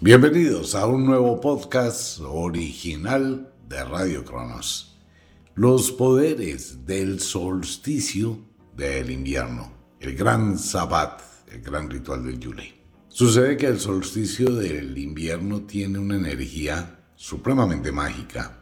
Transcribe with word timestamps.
Bienvenidos 0.00 0.76
a 0.76 0.86
un 0.86 1.06
nuevo 1.06 1.40
podcast 1.40 2.20
original 2.20 3.52
de 3.68 3.82
Radio 3.82 4.24
Cronos. 4.24 4.96
Los 5.56 5.90
poderes 5.90 6.86
del 6.86 7.18
solsticio 7.18 8.38
del 8.76 9.10
invierno, 9.10 9.72
el 9.98 10.14
gran 10.14 10.56
sabbat, 10.56 11.20
el 11.50 11.62
gran 11.62 11.90
ritual 11.90 12.24
del 12.24 12.38
Yule. 12.38 12.80
Sucede 13.08 13.56
que 13.56 13.66
el 13.66 13.80
solsticio 13.80 14.54
del 14.54 14.96
invierno 14.96 15.62
tiene 15.62 15.98
una 15.98 16.14
energía 16.14 17.00
supremamente 17.16 17.90
mágica 17.90 18.60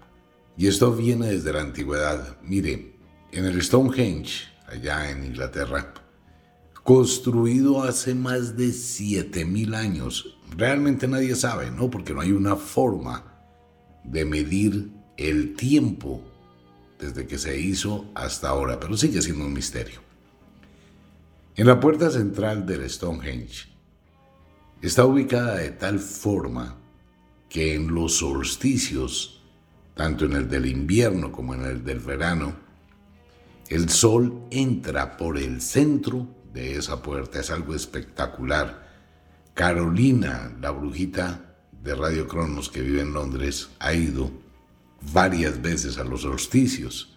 y 0.56 0.68
esto 0.68 0.90
viene 0.96 1.26
desde 1.26 1.52
la 1.52 1.60
antigüedad. 1.60 2.38
Mire, 2.40 2.96
en 3.32 3.44
el 3.44 3.62
Stonehenge, 3.62 4.44
allá 4.66 5.10
en 5.10 5.26
Inglaterra, 5.26 5.92
construido 6.82 7.82
hace 7.82 8.14
más 8.14 8.56
de 8.56 8.72
7000 8.72 9.74
años. 9.74 10.35
Realmente 10.54 11.08
nadie 11.08 11.34
sabe, 11.34 11.70
¿no? 11.70 11.90
Porque 11.90 12.12
no 12.12 12.20
hay 12.20 12.32
una 12.32 12.56
forma 12.56 13.24
de 14.04 14.24
medir 14.24 14.90
el 15.16 15.54
tiempo 15.54 16.22
desde 16.98 17.26
que 17.26 17.38
se 17.38 17.58
hizo 17.58 18.06
hasta 18.14 18.48
ahora, 18.48 18.78
pero 18.78 18.96
sigue 18.96 19.22
siendo 19.22 19.44
un 19.44 19.52
misterio. 19.52 20.00
En 21.56 21.66
la 21.66 21.80
puerta 21.80 22.10
central 22.10 22.66
del 22.66 22.88
Stonehenge 22.88 23.68
está 24.82 25.04
ubicada 25.04 25.56
de 25.56 25.70
tal 25.70 25.98
forma 25.98 26.76
que 27.48 27.74
en 27.74 27.94
los 27.94 28.18
solsticios, 28.18 29.42
tanto 29.94 30.26
en 30.26 30.34
el 30.34 30.48
del 30.48 30.66
invierno 30.66 31.32
como 31.32 31.54
en 31.54 31.64
el 31.64 31.84
del 31.84 32.00
verano, 32.00 32.54
el 33.68 33.88
sol 33.88 34.42
entra 34.50 35.16
por 35.16 35.38
el 35.38 35.60
centro 35.60 36.28
de 36.52 36.76
esa 36.76 37.02
puerta. 37.02 37.40
Es 37.40 37.50
algo 37.50 37.74
espectacular. 37.74 38.85
Carolina, 39.56 40.54
la 40.60 40.70
brujita 40.70 41.56
de 41.82 41.94
Radio 41.94 42.28
Cronos 42.28 42.68
que 42.68 42.82
vive 42.82 43.00
en 43.00 43.14
Londres, 43.14 43.70
ha 43.78 43.94
ido 43.94 44.30
varias 45.14 45.62
veces 45.62 45.96
a 45.96 46.04
los 46.04 46.20
solsticios. 46.20 47.16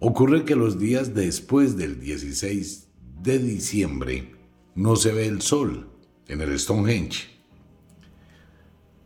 Ocurre 0.00 0.44
que 0.44 0.56
los 0.56 0.80
días 0.80 1.14
después 1.14 1.76
del 1.76 2.00
16 2.00 2.88
de 3.22 3.38
diciembre 3.38 4.34
no 4.74 4.96
se 4.96 5.12
ve 5.12 5.28
el 5.28 5.42
sol 5.42 5.88
en 6.26 6.40
el 6.40 6.58
Stonehenge. 6.58 7.28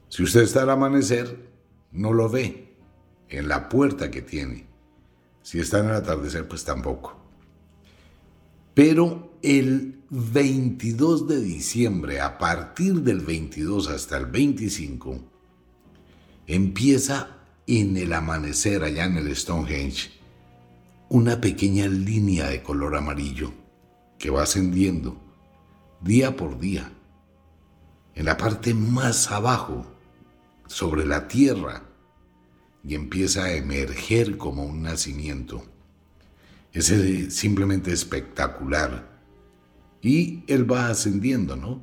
Si 0.08 0.22
usted 0.22 0.41
está 0.41 0.62
al 0.62 0.70
amanecer, 0.70 1.50
no 1.92 2.14
lo 2.14 2.30
ve 2.30 2.78
en 3.28 3.47
la 3.47 3.69
puerta 3.69 4.10
que 4.10 4.22
tiene. 4.22 4.64
Si 5.42 5.60
está 5.60 5.80
en 5.80 5.91
el 5.91 5.97
atardecer, 5.97 6.48
pues 6.48 6.64
tampoco. 6.64 7.14
Pero 8.72 9.34
el 9.42 9.99
22 10.12 11.28
de 11.28 11.41
diciembre, 11.41 12.20
a 12.20 12.36
partir 12.36 13.03
del 13.03 13.20
22 13.20 13.89
hasta 13.91 14.16
el 14.16 14.27
25, 14.27 15.20
empieza 16.48 17.39
en 17.69 17.97
el 17.97 18.12
amanecer 18.12 18.83
allá 18.83 19.05
en 19.05 19.19
el 19.19 19.36
Stonehenge 19.36 20.11
una 21.11 21.41
pequeña 21.41 21.86
línea 21.86 22.48
de 22.48 22.61
color 22.61 22.97
amarillo 22.97 23.53
que 24.19 24.31
va 24.31 24.42
ascendiendo 24.42 25.16
día 26.00 26.34
por 26.34 26.58
día. 26.58 26.92
En 28.16 28.25
la 28.25 28.36
parte 28.36 28.75
más 28.75 29.31
abajo, 29.31 29.86
sobre 30.66 31.06
la 31.06 31.28
tierra, 31.28 31.84
y 32.83 32.97
empieza 32.97 33.44
a 33.44 33.53
emerger 33.53 34.36
como 34.38 34.64
un 34.64 34.83
nacimiento. 34.83 35.62
Es 36.72 36.92
simplemente 37.33 37.92
espectacular. 37.92 39.09
Y 40.02 40.44
él 40.46 40.70
va 40.70 40.88
ascendiendo, 40.88 41.56
¿no? 41.56 41.80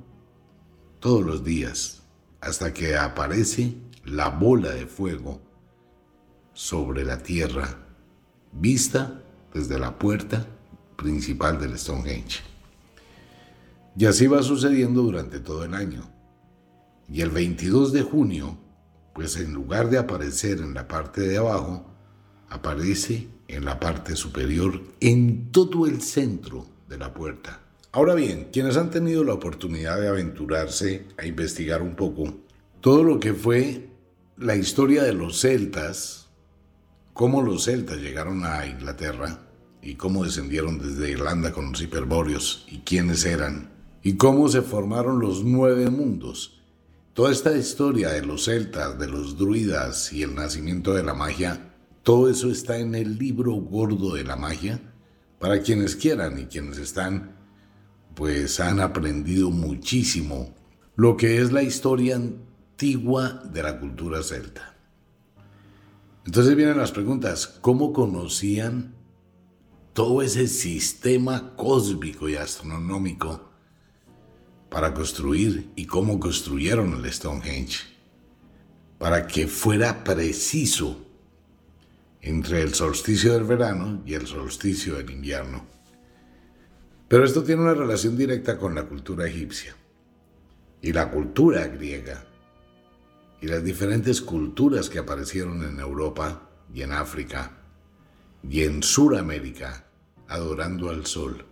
Todos 0.99 1.23
los 1.23 1.43
días, 1.43 2.03
hasta 2.41 2.73
que 2.73 2.97
aparece 2.97 3.75
la 4.05 4.29
bola 4.29 4.71
de 4.71 4.87
fuego 4.87 5.41
sobre 6.53 7.03
la 7.03 7.19
tierra, 7.19 7.77
vista 8.51 9.21
desde 9.53 9.77
la 9.77 9.99
puerta 9.99 10.47
principal 10.95 11.59
del 11.59 11.77
Stonehenge. 11.77 12.39
Y 13.95 14.05
así 14.05 14.27
va 14.27 14.41
sucediendo 14.43 15.01
durante 15.03 15.39
todo 15.39 15.63
el 15.63 15.73
año. 15.73 16.09
Y 17.09 17.21
el 17.21 17.29
22 17.29 17.93
de 17.93 18.01
junio, 18.01 18.57
pues 19.13 19.37
en 19.37 19.53
lugar 19.53 19.89
de 19.89 19.97
aparecer 19.97 20.59
en 20.59 20.73
la 20.73 20.87
parte 20.87 21.21
de 21.21 21.37
abajo, 21.37 21.85
aparece 22.49 23.27
en 23.47 23.65
la 23.65 23.79
parte 23.79 24.15
superior, 24.15 24.81
en 24.99 25.51
todo 25.51 25.87
el 25.87 26.01
centro 26.01 26.65
de 26.87 26.97
la 26.97 27.13
puerta. 27.13 27.66
Ahora 27.97 28.13
bien, 28.13 28.49
quienes 28.53 28.77
han 28.77 28.91
tenido 28.91 29.23
la 29.23 29.33
oportunidad 29.33 29.99
de 29.99 30.07
aventurarse 30.07 31.07
a 31.17 31.25
investigar 31.25 31.81
un 31.81 31.95
poco 31.95 32.31
todo 32.79 33.03
lo 33.03 33.19
que 33.19 33.33
fue 33.33 33.89
la 34.37 34.55
historia 34.55 35.01
de 35.01 35.13
los 35.13 35.41
celtas, 35.41 36.27
cómo 37.13 37.41
los 37.41 37.63
celtas 37.63 37.97
llegaron 37.97 38.45
a 38.45 38.67
Inglaterra 38.67 39.39
y 39.81 39.95
cómo 39.95 40.25
descendieron 40.25 40.77
desde 40.77 41.09
Irlanda 41.09 41.51
con 41.51 41.71
los 41.71 41.81
hiperbóreos 41.81 42.67
y 42.69 42.81
quiénes 42.81 43.25
eran, 43.25 43.71
y 44.03 44.15
cómo 44.15 44.47
se 44.47 44.61
formaron 44.61 45.19
los 45.19 45.43
nueve 45.43 45.89
mundos. 45.89 46.61
Toda 47.15 47.31
esta 47.31 47.57
historia 47.57 48.09
de 48.09 48.23
los 48.23 48.45
celtas, 48.45 48.99
de 48.99 49.07
los 49.07 49.39
druidas 49.39 50.13
y 50.13 50.21
el 50.21 50.35
nacimiento 50.35 50.93
de 50.93 51.01
la 51.01 51.15
magia 51.15 51.73
todo 52.03 52.29
eso 52.29 52.51
está 52.51 52.77
en 52.77 52.93
el 52.93 53.17
libro 53.17 53.53
gordo 53.53 54.13
de 54.13 54.23
la 54.23 54.35
magia 54.35 54.79
para 55.39 55.63
quienes 55.63 55.95
quieran 55.95 56.37
y 56.37 56.45
quienes 56.45 56.77
están, 56.77 57.36
pues 58.17 58.59
han 58.59 58.79
aprendido 58.79 59.51
muchísimo 59.51 60.55
lo 60.95 61.15
que 61.15 61.39
es 61.39 61.51
la 61.51 61.61
historia 61.61 62.15
antigua 62.15 63.43
de 63.53 63.61
la 63.61 63.79
cultura 63.79 64.23
celta. 64.23 64.75
Entonces 66.25 66.55
vienen 66.55 66.79
las 66.79 66.91
preguntas, 66.91 67.45
¿cómo 67.61 67.93
conocían 67.93 68.95
todo 69.93 70.23
ese 70.23 70.47
sistema 70.47 71.55
cósmico 71.55 72.27
y 72.27 72.37
astronómico 72.37 73.51
para 74.69 74.95
construir 74.95 75.71
y 75.75 75.85
cómo 75.85 76.19
construyeron 76.19 76.95
el 76.95 77.13
Stonehenge? 77.13 77.81
Para 78.97 79.27
que 79.27 79.45
fuera 79.45 80.03
preciso 80.03 81.05
entre 82.19 82.63
el 82.63 82.73
solsticio 82.73 83.33
del 83.33 83.43
verano 83.43 84.01
y 84.07 84.15
el 84.15 84.25
solsticio 84.25 84.95
del 84.95 85.11
invierno. 85.11 85.76
Pero 87.07 87.23
esto 87.23 87.43
tiene 87.43 87.61
una 87.61 87.73
relación 87.73 88.17
directa 88.17 88.57
con 88.57 88.75
la 88.75 88.83
cultura 88.83 89.27
egipcia 89.27 89.75
y 90.81 90.91
la 90.91 91.09
cultura 91.09 91.65
griega 91.67 92.25
y 93.41 93.47
las 93.47 93.63
diferentes 93.63 94.21
culturas 94.21 94.89
que 94.89 94.99
aparecieron 94.99 95.63
en 95.63 95.79
Europa 95.79 96.49
y 96.73 96.81
en 96.81 96.91
África 96.91 97.57
y 98.47 98.63
en 98.63 98.83
Suramérica 98.83 99.87
adorando 100.27 100.89
al 100.89 101.05
sol. 101.05 101.45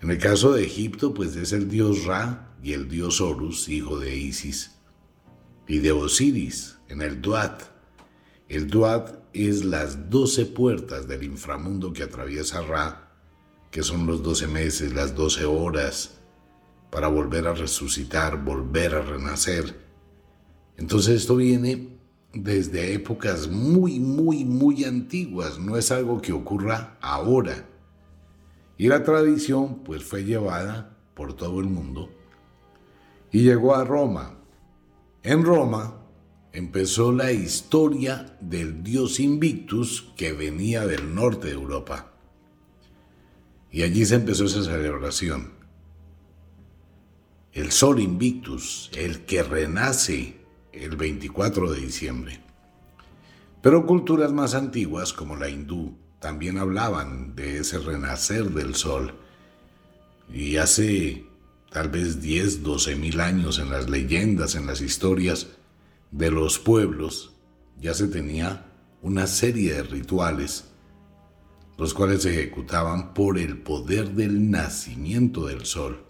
En 0.00 0.10
el 0.10 0.18
caso 0.18 0.52
de 0.52 0.64
Egipto, 0.64 1.14
pues 1.14 1.36
es 1.36 1.52
el 1.52 1.68
dios 1.68 2.04
Ra 2.04 2.56
y 2.62 2.72
el 2.72 2.88
dios 2.88 3.20
Horus, 3.20 3.68
hijo 3.68 3.98
de 3.98 4.16
Isis, 4.16 4.72
y 5.68 5.78
de 5.78 5.92
Osiris 5.92 6.78
en 6.88 7.02
el 7.02 7.20
Duat, 7.20 7.62
el 8.48 8.68
Duat 8.68 9.16
es 9.32 9.64
las 9.64 10.10
doce 10.10 10.46
puertas 10.46 11.08
del 11.08 11.24
inframundo 11.24 11.92
que 11.92 12.04
atraviesa 12.04 12.62
Ra, 12.62 13.05
que 13.70 13.82
son 13.82 14.06
los 14.06 14.22
doce 14.22 14.46
meses, 14.46 14.94
las 14.94 15.14
doce 15.14 15.44
horas, 15.44 16.18
para 16.90 17.08
volver 17.08 17.46
a 17.46 17.54
resucitar, 17.54 18.42
volver 18.42 18.94
a 18.94 19.02
renacer. 19.02 19.76
Entonces 20.76 21.22
esto 21.22 21.36
viene 21.36 21.98
desde 22.32 22.92
épocas 22.94 23.48
muy, 23.48 23.98
muy, 23.98 24.44
muy 24.44 24.84
antiguas, 24.84 25.58
no 25.58 25.76
es 25.76 25.90
algo 25.90 26.20
que 26.20 26.32
ocurra 26.32 26.96
ahora. 27.00 27.66
Y 28.78 28.88
la 28.88 29.02
tradición 29.02 29.82
pues 29.84 30.04
fue 30.04 30.24
llevada 30.24 30.96
por 31.14 31.34
todo 31.34 31.60
el 31.60 31.66
mundo 31.66 32.10
y 33.36 33.42
llegó 33.42 33.74
a 33.74 33.84
Roma. 33.84 34.38
En 35.22 35.44
Roma 35.44 36.02
empezó 36.52 37.12
la 37.12 37.32
historia 37.32 38.36
del 38.40 38.82
dios 38.82 39.20
Invictus 39.20 40.12
que 40.16 40.32
venía 40.32 40.86
del 40.86 41.14
norte 41.14 41.48
de 41.48 41.54
Europa. 41.54 42.15
Y 43.76 43.82
allí 43.82 44.06
se 44.06 44.14
empezó 44.14 44.46
esa 44.46 44.62
celebración. 44.62 45.50
El 47.52 47.72
sol 47.72 48.00
Invictus, 48.00 48.90
el 48.96 49.26
que 49.26 49.42
renace 49.42 50.38
el 50.72 50.96
24 50.96 51.72
de 51.72 51.80
diciembre. 51.80 52.40
Pero 53.60 53.84
culturas 53.84 54.32
más 54.32 54.54
antiguas 54.54 55.12
como 55.12 55.36
la 55.36 55.50
hindú 55.50 55.94
también 56.20 56.56
hablaban 56.56 57.36
de 57.36 57.58
ese 57.58 57.78
renacer 57.78 58.48
del 58.48 58.76
sol. 58.76 59.14
Y 60.32 60.56
hace 60.56 61.26
tal 61.70 61.90
vez 61.90 62.22
10, 62.22 62.62
12 62.62 62.96
mil 62.96 63.20
años 63.20 63.58
en 63.58 63.68
las 63.68 63.90
leyendas, 63.90 64.54
en 64.54 64.66
las 64.66 64.80
historias, 64.80 65.48
de 66.12 66.30
los 66.30 66.58
pueblos 66.58 67.34
ya 67.78 67.92
se 67.92 68.08
tenía 68.08 68.72
una 69.02 69.26
serie 69.26 69.74
de 69.74 69.82
rituales, 69.82 70.64
los 71.78 71.94
cuales 71.94 72.22
se 72.22 72.30
ejecutaban 72.30 73.12
por 73.14 73.38
el 73.38 73.58
poder 73.58 74.10
del 74.12 74.50
nacimiento 74.50 75.46
del 75.46 75.66
sol. 75.66 76.04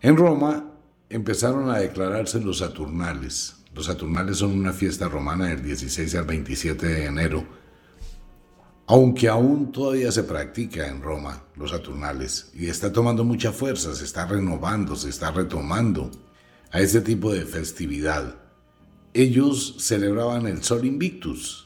En 0.00 0.16
Roma 0.16 0.72
empezaron 1.08 1.70
a 1.70 1.78
declararse 1.78 2.40
los 2.40 2.58
Saturnales. 2.58 3.56
Los 3.74 3.86
Saturnales 3.86 4.38
son 4.38 4.52
una 4.52 4.72
fiesta 4.72 5.08
romana 5.08 5.46
del 5.46 5.62
16 5.62 6.14
al 6.14 6.24
27 6.24 6.86
de 6.86 7.04
enero, 7.06 7.46
aunque 8.86 9.28
aún 9.28 9.72
todavía 9.72 10.12
se 10.12 10.22
practica 10.22 10.86
en 10.86 11.02
Roma 11.02 11.42
los 11.56 11.70
Saturnales 11.70 12.50
y 12.54 12.68
está 12.68 12.92
tomando 12.92 13.24
mucha 13.24 13.50
fuerza, 13.50 13.94
se 13.94 14.04
está 14.04 14.26
renovando, 14.26 14.94
se 14.94 15.08
está 15.08 15.32
retomando 15.32 16.10
a 16.70 16.80
ese 16.80 17.00
tipo 17.00 17.32
de 17.32 17.44
festividad. 17.44 18.36
Ellos 19.12 19.76
celebraban 19.78 20.46
el 20.46 20.62
Sol 20.62 20.84
Invictus. 20.84 21.65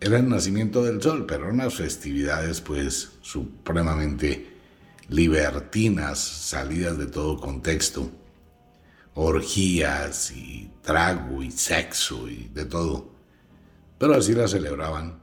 Era 0.00 0.18
el 0.18 0.28
nacimiento 0.28 0.84
del 0.84 1.00
sol, 1.00 1.24
pero 1.26 1.48
unas 1.48 1.74
festividades 1.74 2.60
pues 2.60 3.12
supremamente 3.22 4.54
libertinas, 5.08 6.18
salidas 6.18 6.98
de 6.98 7.06
todo 7.06 7.40
contexto 7.40 8.10
orgías 9.16 10.30
y 10.30 10.70
trago 10.82 11.42
y 11.42 11.50
sexo 11.50 12.28
y 12.28 12.50
de 12.52 12.66
todo. 12.66 13.10
Pero 13.98 14.14
así 14.14 14.34
la 14.34 14.46
celebraban 14.46 15.18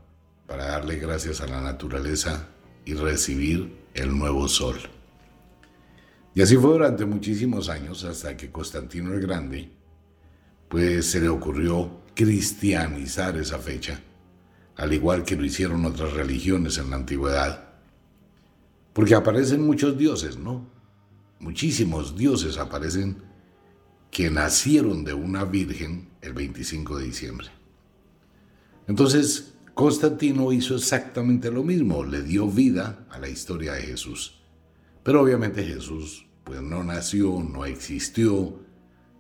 para 0.48 0.66
darle 0.66 0.98
gracias 0.98 1.42
a 1.42 1.48
la 1.48 1.62
naturaleza 1.62 2.48
y 2.86 2.96
recibir 2.96 3.78
el 3.94 4.18
nuevo 4.18 4.48
sol. 4.48 4.78
Y 6.34 6.42
así 6.42 6.58
fue 6.58 6.72
durante 6.72 7.06
muchísimos 7.06 7.70
años 7.70 8.04
hasta 8.04 8.36
que 8.36 8.52
Constantino 8.52 9.14
el 9.14 9.22
Grande, 9.22 9.70
pues 10.68 11.12
se 11.12 11.22
le 11.22 11.30
ocurrió 11.30 12.02
cristianizar 12.16 13.38
esa 13.38 13.60
fecha, 13.60 14.02
al 14.76 14.94
igual 14.94 15.24
que 15.24 15.36
lo 15.36 15.46
hicieron 15.46 15.86
otras 15.86 16.14
religiones 16.14 16.78
en 16.78 16.90
la 16.90 16.98
antigüedad. 16.98 17.70
Porque 18.94 19.16
aparecen 19.16 19.66
muchos 19.66 19.98
dioses, 19.98 20.38
¿no? 20.38 20.68
Muchísimos 21.40 22.16
dioses 22.16 22.58
aparecen 22.58 23.18
que 24.12 24.30
nacieron 24.30 25.04
de 25.04 25.14
una 25.14 25.44
virgen 25.44 26.10
el 26.22 26.34
25 26.34 27.00
de 27.00 27.06
diciembre. 27.06 27.48
Entonces, 28.88 29.54
Constantino 29.74 30.52
hizo 30.52 30.76
exactamente 30.76 31.50
lo 31.50 31.64
mismo, 31.64 32.04
le 32.04 32.22
dio 32.22 32.48
vida 32.48 33.08
a 33.10 33.18
la 33.18 33.28
historia 33.28 33.74
de 33.74 33.82
Jesús. 33.82 34.40
Pero 35.02 35.22
obviamente 35.22 35.64
Jesús 35.64 36.28
pues 36.44 36.62
no 36.62 36.84
nació, 36.84 37.42
no 37.42 37.66
existió, 37.66 38.60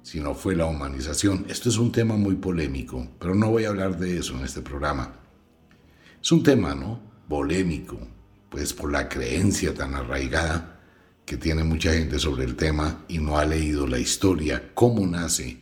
sino 0.01 0.35
fue 0.35 0.55
la 0.55 0.65
humanización. 0.65 1.45
Esto 1.49 1.69
es 1.69 1.77
un 1.77 1.91
tema 1.91 2.17
muy 2.17 2.35
polémico, 2.35 3.07
pero 3.19 3.33
no 3.33 3.49
voy 3.49 3.65
a 3.65 3.69
hablar 3.69 3.97
de 3.97 4.17
eso 4.17 4.37
en 4.37 4.43
este 4.43 4.61
programa. 4.61 5.22
Es 6.23 6.31
un 6.31 6.41
tema, 6.41 6.73
¿no? 6.73 7.01
Polémico, 7.27 7.97
pues 8.49 8.71
por 8.71 8.89
la 8.89 9.09
creencia 9.09 9.73
tan 9.73 9.93
arraigada 9.93 10.79
que 11.25 11.35
tiene 11.35 11.65
mucha 11.65 11.91
gente 11.91 12.17
sobre 12.17 12.45
el 12.45 12.55
tema 12.55 13.03
y 13.09 13.17
no 13.17 13.37
ha 13.37 13.43
leído 13.43 13.85
la 13.87 13.99
historia, 13.99 14.71
cómo 14.73 15.05
nace, 15.05 15.61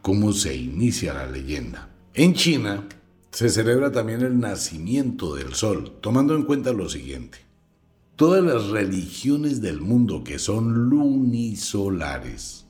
cómo 0.00 0.32
se 0.32 0.56
inicia 0.56 1.12
la 1.12 1.26
leyenda. 1.26 1.90
En 2.14 2.32
China 2.32 2.88
se 3.30 3.50
celebra 3.50 3.92
también 3.92 4.22
el 4.22 4.40
nacimiento 4.40 5.34
del 5.34 5.52
sol, 5.52 5.98
tomando 6.00 6.34
en 6.34 6.44
cuenta 6.44 6.72
lo 6.72 6.88
siguiente. 6.88 7.40
Todas 8.16 8.42
las 8.42 8.68
religiones 8.68 9.60
del 9.60 9.82
mundo 9.82 10.24
que 10.24 10.38
son 10.38 10.88
lunisolares, 10.88 12.64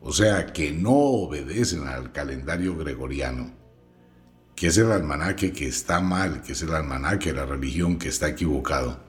o 0.00 0.14
sea, 0.14 0.46
que 0.46 0.72
no 0.72 0.94
obedecen 0.94 1.86
al 1.88 2.10
calendario 2.12 2.74
gregoriano, 2.74 3.63
que 4.54 4.68
es 4.68 4.78
el 4.78 4.92
almanaque 4.92 5.52
que 5.52 5.66
está 5.66 6.00
mal, 6.00 6.42
que 6.42 6.52
es 6.52 6.62
el 6.62 6.74
almanaque 6.74 7.32
la 7.32 7.46
religión 7.46 7.98
que 7.98 8.08
está 8.08 8.28
equivocado, 8.28 9.00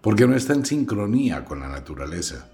porque 0.00 0.26
no 0.26 0.34
está 0.34 0.54
en 0.54 0.66
sincronía 0.66 1.44
con 1.44 1.60
la 1.60 1.68
naturaleza. 1.68 2.50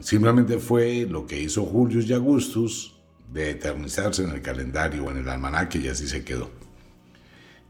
Simplemente 0.00 0.58
fue 0.58 1.06
lo 1.08 1.26
que 1.26 1.40
hizo 1.40 1.64
Julius 1.64 2.06
y 2.06 2.14
Augustus 2.14 2.94
de 3.32 3.50
eternizarse 3.50 4.24
en 4.24 4.30
el 4.30 4.42
calendario 4.42 5.04
o 5.04 5.10
en 5.10 5.18
el 5.18 5.28
almanaque 5.28 5.78
y 5.78 5.88
así 5.88 6.08
se 6.08 6.24
quedó. 6.24 6.50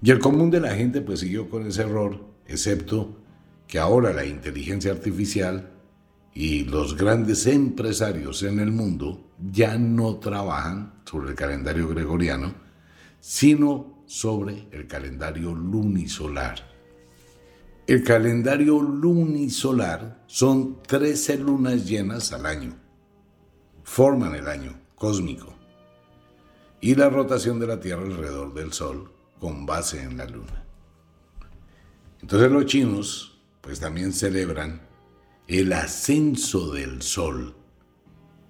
Y 0.00 0.10
el 0.10 0.18
común 0.18 0.50
de 0.50 0.60
la 0.60 0.74
gente 0.74 1.00
pues 1.00 1.20
siguió 1.20 1.48
con 1.48 1.66
ese 1.66 1.82
error, 1.82 2.24
excepto 2.46 3.16
que 3.68 3.78
ahora 3.78 4.12
la 4.12 4.24
inteligencia 4.24 4.92
artificial 4.92 5.71
y 6.34 6.64
los 6.64 6.96
grandes 6.96 7.46
empresarios 7.46 8.42
en 8.42 8.58
el 8.58 8.72
mundo 8.72 9.30
ya 9.52 9.76
no 9.76 10.16
trabajan 10.16 10.94
sobre 11.04 11.30
el 11.30 11.34
calendario 11.34 11.88
gregoriano, 11.88 12.54
sino 13.20 14.02
sobre 14.06 14.68
el 14.70 14.86
calendario 14.86 15.54
lunisolar. 15.54 16.70
El 17.86 18.04
calendario 18.04 18.80
lunisolar 18.80 20.22
son 20.26 20.82
13 20.82 21.38
lunas 21.38 21.86
llenas 21.86 22.32
al 22.32 22.46
año. 22.46 22.76
Forman 23.82 24.34
el 24.34 24.48
año 24.48 24.78
cósmico. 24.94 25.52
Y 26.80 26.94
la 26.94 27.10
rotación 27.10 27.58
de 27.58 27.66
la 27.66 27.80
Tierra 27.80 28.02
alrededor 28.02 28.54
del 28.54 28.72
Sol 28.72 29.12
con 29.38 29.66
base 29.66 30.02
en 30.02 30.16
la 30.16 30.26
luna. 30.26 30.64
Entonces 32.20 32.50
los 32.50 32.66
chinos 32.66 33.40
pues 33.60 33.80
también 33.80 34.12
celebran 34.12 34.80
el 35.48 35.72
ascenso 35.72 36.72
del 36.72 37.02
Sol 37.02 37.54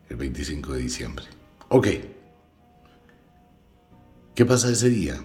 el 0.09 0.17
25 0.17 0.75
de 0.75 0.79
diciembre. 0.81 1.25
Ok. 1.69 1.89
¿Qué 4.35 4.45
pasa 4.45 4.71
ese 4.71 4.91
día? 4.91 5.23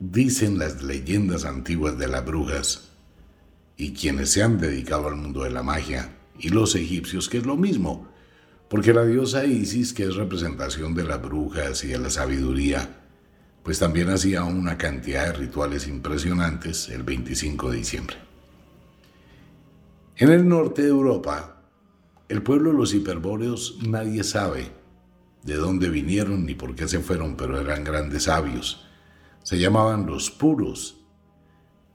Dicen 0.00 0.58
las 0.58 0.82
leyendas 0.82 1.44
antiguas 1.44 1.96
de 1.98 2.08
las 2.08 2.24
brujas 2.24 2.90
y 3.76 3.92
quienes 3.92 4.30
se 4.30 4.42
han 4.42 4.58
dedicado 4.58 5.08
al 5.08 5.16
mundo 5.16 5.44
de 5.44 5.50
la 5.50 5.62
magia, 5.62 6.16
y 6.38 6.48
los 6.50 6.74
egipcios, 6.74 7.28
que 7.28 7.38
es 7.38 7.46
lo 7.46 7.56
mismo, 7.56 8.08
porque 8.68 8.92
la 8.92 9.04
diosa 9.04 9.44
Isis, 9.44 9.92
que 9.92 10.04
es 10.04 10.16
representación 10.16 10.94
de 10.94 11.04
las 11.04 11.22
brujas 11.22 11.84
y 11.84 11.88
de 11.88 11.98
la 11.98 12.10
sabiduría, 12.10 13.02
pues 13.62 13.78
también 13.78 14.10
hacía 14.10 14.44
una 14.44 14.78
cantidad 14.78 15.26
de 15.26 15.32
rituales 15.32 15.88
impresionantes 15.88 16.88
el 16.88 17.02
25 17.02 17.70
de 17.70 17.76
diciembre. 17.78 18.16
En 20.18 20.30
el 20.30 20.48
norte 20.48 20.80
de 20.80 20.88
Europa, 20.88 21.62
el 22.30 22.42
pueblo 22.42 22.70
de 22.70 22.78
los 22.78 22.94
hiperbóreos 22.94 23.80
nadie 23.86 24.24
sabe 24.24 24.72
de 25.42 25.56
dónde 25.56 25.90
vinieron 25.90 26.46
ni 26.46 26.54
por 26.54 26.74
qué 26.74 26.88
se 26.88 27.00
fueron, 27.00 27.36
pero 27.36 27.60
eran 27.60 27.84
grandes 27.84 28.22
sabios. 28.22 28.86
Se 29.42 29.58
llamaban 29.58 30.06
los 30.06 30.30
puros 30.30 31.04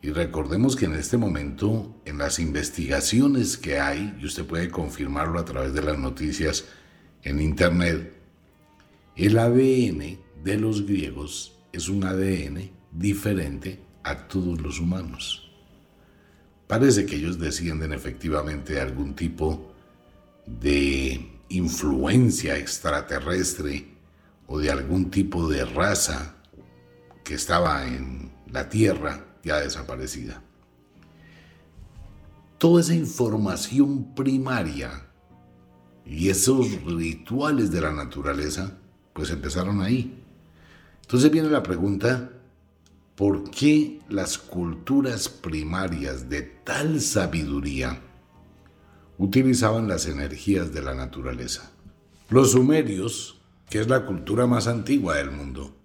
y 0.03 0.11
recordemos 0.11 0.75
que 0.75 0.85
en 0.85 0.93
este 0.93 1.17
momento, 1.17 1.99
en 2.05 2.19
las 2.19 2.37
investigaciones 2.37 3.57
que 3.57 3.79
hay, 3.79 4.15
y 4.21 4.25
usted 4.27 4.45
puede 4.45 4.69
confirmarlo 4.69 5.39
a 5.39 5.45
través 5.45 5.73
de 5.73 5.81
las 5.81 5.97
noticias 5.97 6.65
en 7.23 7.41
Internet, 7.41 8.13
el 9.15 9.39
ADN 9.39 10.19
de 10.43 10.57
los 10.59 10.85
griegos 10.85 11.59
es 11.73 11.89
un 11.89 12.03
ADN 12.03 12.69
diferente 12.91 13.79
a 14.03 14.27
todos 14.27 14.61
los 14.61 14.79
humanos. 14.79 15.50
Parece 16.71 17.05
que 17.05 17.17
ellos 17.17 17.37
descienden 17.37 17.91
efectivamente 17.91 18.75
de 18.75 18.79
algún 18.79 19.13
tipo 19.13 19.73
de 20.45 21.41
influencia 21.49 22.57
extraterrestre 22.57 23.93
o 24.47 24.57
de 24.57 24.71
algún 24.71 25.11
tipo 25.11 25.49
de 25.49 25.65
raza 25.65 26.37
que 27.25 27.33
estaba 27.33 27.85
en 27.85 28.31
la 28.49 28.69
Tierra 28.69 29.25
ya 29.43 29.59
desaparecida. 29.59 30.41
Toda 32.57 32.79
esa 32.79 32.95
información 32.95 34.15
primaria 34.15 35.07
y 36.05 36.29
esos 36.29 36.85
rituales 36.85 37.69
de 37.73 37.81
la 37.81 37.91
naturaleza, 37.91 38.77
pues 39.11 39.29
empezaron 39.29 39.81
ahí. 39.81 40.23
Entonces 41.01 41.31
viene 41.31 41.49
la 41.49 41.63
pregunta, 41.63 42.31
¿por 43.21 43.51
qué 43.51 43.99
las 44.09 44.39
culturas 44.39 45.29
primarias 45.29 46.27
de 46.27 46.41
tal 46.41 46.99
sabiduría 46.99 48.01
utilizaban 49.19 49.87
las 49.87 50.07
energías 50.07 50.73
de 50.73 50.81
la 50.81 50.95
naturaleza? 50.95 51.71
Los 52.29 52.53
sumerios, 52.53 53.39
que 53.69 53.79
es 53.79 53.87
la 53.87 54.07
cultura 54.07 54.47
más 54.47 54.65
antigua 54.65 55.17
del 55.17 55.29
mundo, 55.29 55.77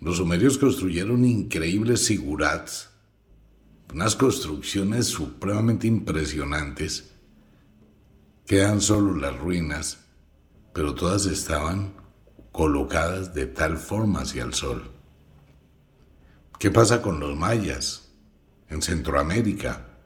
los 0.00 0.16
sumerios 0.16 0.58
construyeron 0.58 1.24
increíbles 1.24 2.04
sigurats, 2.04 2.90
unas 3.94 4.16
construcciones 4.16 5.06
supremamente 5.06 5.86
impresionantes. 5.86 7.12
Quedan 8.44 8.80
solo 8.80 9.14
las 9.14 9.38
ruinas, 9.38 10.00
pero 10.74 10.96
todas 10.96 11.26
estaban 11.26 11.92
colocadas 12.50 13.34
de 13.34 13.46
tal 13.46 13.78
forma 13.78 14.22
hacia 14.22 14.42
el 14.42 14.52
sol. 14.52 14.95
¿Qué 16.58 16.70
pasa 16.70 17.02
con 17.02 17.20
los 17.20 17.36
mayas 17.36 18.08
en 18.70 18.80
Centroamérica? 18.80 19.98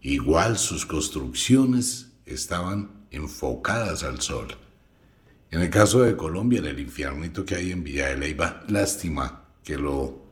Igual 0.00 0.58
sus 0.58 0.84
construcciones 0.84 2.18
estaban 2.24 3.06
enfocadas 3.12 4.02
al 4.02 4.20
sol. 4.20 4.48
En 5.52 5.60
el 5.60 5.70
caso 5.70 6.02
de 6.02 6.16
Colombia, 6.16 6.58
en 6.58 6.64
el 6.64 6.80
infiernito 6.80 7.44
que 7.44 7.54
hay 7.54 7.70
en 7.70 7.84
Villa 7.84 8.08
de 8.08 8.16
Leyva, 8.16 8.64
lástima 8.66 9.44
que 9.62 9.78
lo, 9.78 10.26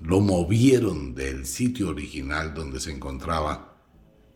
lo 0.00 0.20
movieron 0.20 1.16
del 1.16 1.46
sitio 1.46 1.88
original 1.88 2.54
donde 2.54 2.78
se 2.78 2.92
encontraba, 2.92 3.76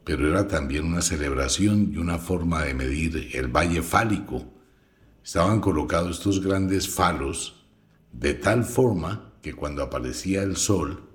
pero 0.03 0.29
era 0.29 0.49
también 0.49 0.85
una 0.85 1.01
celebración 1.01 1.93
y 1.95 1.99
una 1.99 2.19
forma 2.19 2.65
de 2.65 2.75
medir 2.75 3.31
el 3.35 3.47
valle 3.47 3.83
fálico. 3.83 4.53
Estaban 5.23 5.61
colocados 5.61 6.19
estos 6.19 6.45
grandes 6.45 6.89
falos 6.89 7.69
de 8.13 8.35
tal 8.35 8.65
forma 8.65 9.28
que 9.49 9.55
cuando 9.55 9.83
aparecía 9.83 10.43
el 10.43 10.59
sol, 10.59 11.09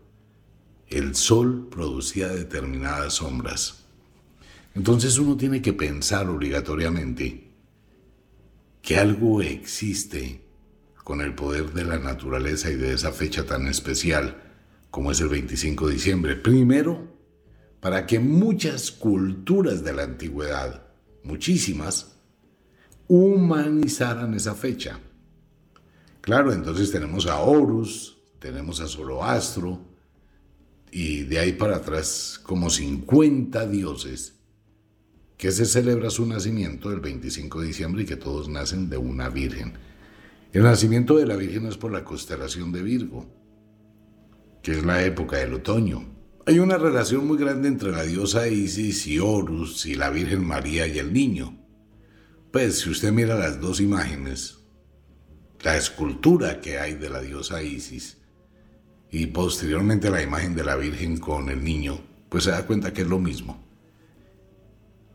el 0.87 1.13
sol 1.13 1.67
producía 1.69 2.29
determinadas 2.29 3.13
sombras. 3.13 3.85
Entonces 4.73 5.19
uno 5.19 5.37
tiene 5.37 5.61
que 5.61 5.71
pensar 5.71 6.27
obligatoriamente 6.27 7.51
que 8.81 8.97
algo 8.97 9.43
existe 9.43 10.41
con 11.03 11.21
el 11.21 11.35
poder 11.35 11.73
de 11.73 11.83
la 11.83 11.99
naturaleza 11.99 12.71
y 12.71 12.75
de 12.75 12.93
esa 12.93 13.11
fecha 13.11 13.45
tan 13.45 13.67
especial 13.67 14.41
como 14.89 15.11
es 15.11 15.21
el 15.21 15.27
25 15.27 15.89
de 15.89 15.93
diciembre. 15.93 16.35
Primero, 16.35 17.15
para 17.81 18.07
que 18.07 18.17
muchas 18.17 18.89
culturas 18.89 19.83
de 19.83 19.93
la 19.93 20.05
antigüedad, 20.05 20.87
muchísimas, 21.23 22.15
humanizaran 23.07 24.33
esa 24.33 24.55
fecha. 24.55 24.99
Claro, 26.21 26.53
entonces 26.53 26.89
tenemos 26.89 27.27
a 27.27 27.37
Horus, 27.41 28.22
tenemos 28.43 28.81
a 28.81 28.89
Zoroastro, 28.89 29.79
y 30.91 31.23
de 31.23 31.39
ahí 31.39 31.53
para 31.53 31.77
atrás 31.77 32.41
como 32.43 32.69
50 32.69 33.65
dioses 33.67 34.35
que 35.37 35.49
se 35.51 35.65
celebra 35.65 36.09
su 36.09 36.25
nacimiento 36.25 36.91
el 36.91 36.99
25 36.99 37.61
de 37.61 37.67
diciembre 37.67 38.03
y 38.03 38.05
que 38.05 38.17
todos 38.17 38.49
nacen 38.49 38.89
de 38.89 38.97
una 38.97 39.29
virgen. 39.29 39.73
El 40.51 40.63
nacimiento 40.63 41.15
de 41.15 41.25
la 41.25 41.37
virgen 41.37 41.65
es 41.67 41.77
por 41.77 41.93
la 41.93 42.03
constelación 42.03 42.73
de 42.73 42.83
Virgo, 42.83 43.25
que 44.61 44.73
es 44.73 44.85
la 44.85 45.03
época 45.03 45.37
del 45.37 45.53
otoño. 45.53 46.05
Hay 46.45 46.59
una 46.59 46.77
relación 46.77 47.25
muy 47.25 47.37
grande 47.37 47.69
entre 47.69 47.91
la 47.91 48.03
diosa 48.03 48.49
Isis 48.49 49.07
y 49.07 49.19
Horus 49.19 49.85
y 49.85 49.95
la 49.95 50.09
Virgen 50.09 50.45
María 50.45 50.85
y 50.85 50.99
el 50.99 51.13
niño. 51.13 51.57
Pues 52.51 52.79
si 52.79 52.89
usted 52.89 53.13
mira 53.13 53.35
las 53.35 53.59
dos 53.61 53.79
imágenes, 53.79 54.59
la 55.63 55.77
escultura 55.77 56.59
que 56.59 56.77
hay 56.77 56.95
de 56.95 57.09
la 57.09 57.21
diosa 57.21 57.63
Isis 57.63 58.17
y 59.13 59.27
posteriormente 59.27 60.09
la 60.09 60.23
imagen 60.23 60.55
de 60.55 60.63
la 60.63 60.75
Virgen 60.75 61.17
con 61.17 61.47
el 61.49 61.63
niño, 61.63 62.01
pues 62.29 62.45
se 62.45 62.49
da 62.49 62.65
cuenta 62.65 62.93
que 62.93 63.03
es 63.03 63.07
lo 63.07 63.19
mismo. 63.19 63.63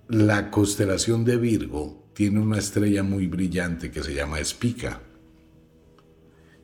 La 0.08 0.52
constelación 0.52 1.24
de 1.24 1.36
Virgo 1.36 2.08
tiene 2.14 2.38
una 2.38 2.58
estrella 2.58 3.02
muy 3.02 3.26
brillante 3.26 3.90
que 3.90 4.04
se 4.04 4.14
llama 4.14 4.38
Espica. 4.38 5.00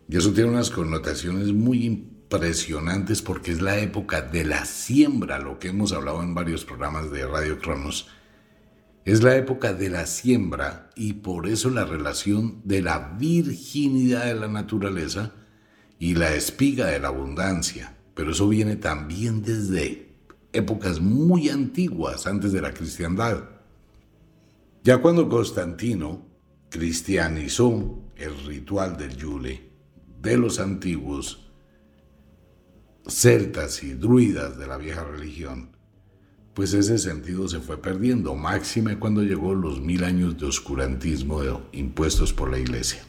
Y 0.08 0.16
eso 0.16 0.32
tiene 0.32 0.50
unas 0.50 0.70
connotaciones 0.70 1.52
muy 1.52 1.84
impresionantes 1.84 3.20
porque 3.20 3.50
es 3.50 3.60
la 3.60 3.80
época 3.80 4.22
de 4.22 4.44
la 4.44 4.64
siembra, 4.64 5.40
lo 5.40 5.58
que 5.58 5.70
hemos 5.70 5.92
hablado 5.92 6.22
en 6.22 6.36
varios 6.36 6.64
programas 6.64 7.10
de 7.10 7.26
Radio 7.26 7.58
Cronos. 7.58 8.06
Es 9.04 9.24
la 9.24 9.36
época 9.36 9.74
de 9.74 9.90
la 9.90 10.06
siembra 10.06 10.88
y 10.94 11.14
por 11.14 11.48
eso 11.48 11.68
la 11.70 11.84
relación 11.84 12.60
de 12.62 12.80
la 12.80 13.16
virginidad 13.18 14.26
de 14.26 14.36
la 14.36 14.46
naturaleza 14.46 15.32
y 16.04 16.14
la 16.14 16.34
espiga 16.34 16.88
de 16.88 17.00
la 17.00 17.08
abundancia. 17.08 17.96
Pero 18.14 18.32
eso 18.32 18.46
viene 18.46 18.76
también 18.76 19.40
desde 19.40 20.06
épocas 20.52 21.00
muy 21.00 21.49
antiguas, 21.49 22.26
antes 22.26 22.52
de 22.52 22.61
la 22.61 22.75
cristiandad. 22.75 23.44
Ya 24.82 24.99
cuando 24.99 25.30
Constantino 25.30 26.26
cristianizó 26.68 28.02
el 28.16 28.37
ritual 28.44 28.99
del 28.99 29.16
Yule, 29.16 29.70
de 30.20 30.37
los 30.37 30.61
antiguos 30.61 31.50
celtas 33.08 33.82
y 33.82 33.94
druidas 33.94 34.58
de 34.58 34.66
la 34.66 34.76
vieja 34.76 35.04
religión, 35.04 35.70
pues 36.52 36.75
ese 36.75 36.99
sentido 36.99 37.49
se 37.49 37.61
fue 37.61 37.80
perdiendo, 37.80 38.34
máxime 38.34 38.99
cuando 38.99 39.23
llegó 39.23 39.54
los 39.54 39.80
mil 39.80 40.04
años 40.04 40.37
de 40.37 40.44
oscurantismo 40.44 41.40
impuestos 41.73 42.34
por 42.34 42.50
la 42.50 42.58
iglesia. 42.58 43.02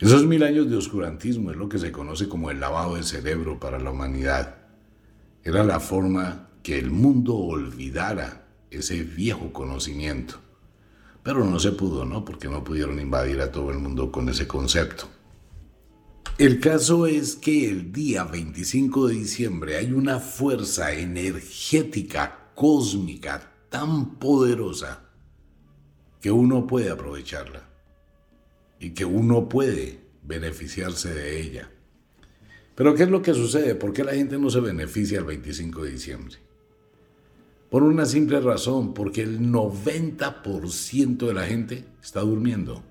Esos 0.00 0.26
mil 0.26 0.42
años 0.42 0.68
de 0.68 0.76
oscurantismo 0.76 1.52
es 1.52 1.56
lo 1.56 1.68
que 1.68 1.78
se 1.78 1.92
conoce 1.92 2.28
como 2.28 2.50
el 2.50 2.58
lavado 2.58 2.96
de 2.96 3.04
cerebro 3.04 3.60
para 3.60 3.78
la 3.78 3.92
humanidad. 3.92 4.56
Era 5.44 5.62
la 5.62 5.78
forma 5.78 6.50
que 6.64 6.78
el 6.78 6.90
mundo 6.90 7.36
olvidara 7.36 8.48
ese 8.70 9.04
viejo 9.04 9.52
conocimiento. 9.52 10.40
Pero 11.22 11.44
no 11.44 11.60
se 11.60 11.72
pudo, 11.72 12.04
¿no? 12.04 12.24
Porque 12.24 12.48
no 12.48 12.64
pudieron 12.64 12.98
invadir 12.98 13.40
a 13.40 13.52
todo 13.52 13.70
el 13.70 13.78
mundo 13.78 14.10
con 14.10 14.28
ese 14.28 14.48
concepto. 14.48 15.08
El 16.38 16.58
caso 16.58 17.06
es 17.06 17.36
que 17.36 17.70
el 17.70 17.92
día 17.92 18.24
25 18.24 19.06
de 19.06 19.14
diciembre 19.14 19.76
hay 19.76 19.92
una 19.92 20.18
fuerza 20.18 20.92
energética 20.92 22.50
cósmica 22.56 23.52
tan 23.68 24.16
poderosa 24.16 25.04
que 26.20 26.32
uno 26.32 26.66
puede 26.66 26.90
aprovecharla 26.90 27.73
y 28.84 28.90
que 28.90 29.06
uno 29.06 29.48
puede 29.48 29.98
beneficiarse 30.24 31.14
de 31.14 31.40
ella. 31.40 31.70
Pero 32.74 32.94
¿qué 32.94 33.04
es 33.04 33.08
lo 33.08 33.22
que 33.22 33.32
sucede? 33.32 33.74
¿Por 33.74 33.94
qué 33.94 34.04
la 34.04 34.12
gente 34.12 34.38
no 34.38 34.50
se 34.50 34.60
beneficia 34.60 35.18
el 35.18 35.24
25 35.24 35.84
de 35.84 35.90
diciembre? 35.90 36.36
Por 37.70 37.82
una 37.82 38.04
simple 38.04 38.40
razón, 38.40 38.92
porque 38.92 39.22
el 39.22 39.40
90% 39.40 41.26
de 41.26 41.32
la 41.32 41.46
gente 41.46 41.86
está 42.02 42.20
durmiendo. 42.20 42.84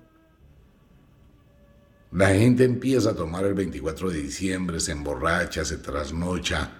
La 2.10 2.30
gente 2.30 2.64
empieza 2.64 3.10
a 3.10 3.14
tomar 3.14 3.44
el 3.44 3.54
24 3.54 4.10
de 4.10 4.20
diciembre, 4.20 4.80
se 4.80 4.90
emborracha, 4.90 5.64
se 5.64 5.78
trasnocha. 5.78 6.72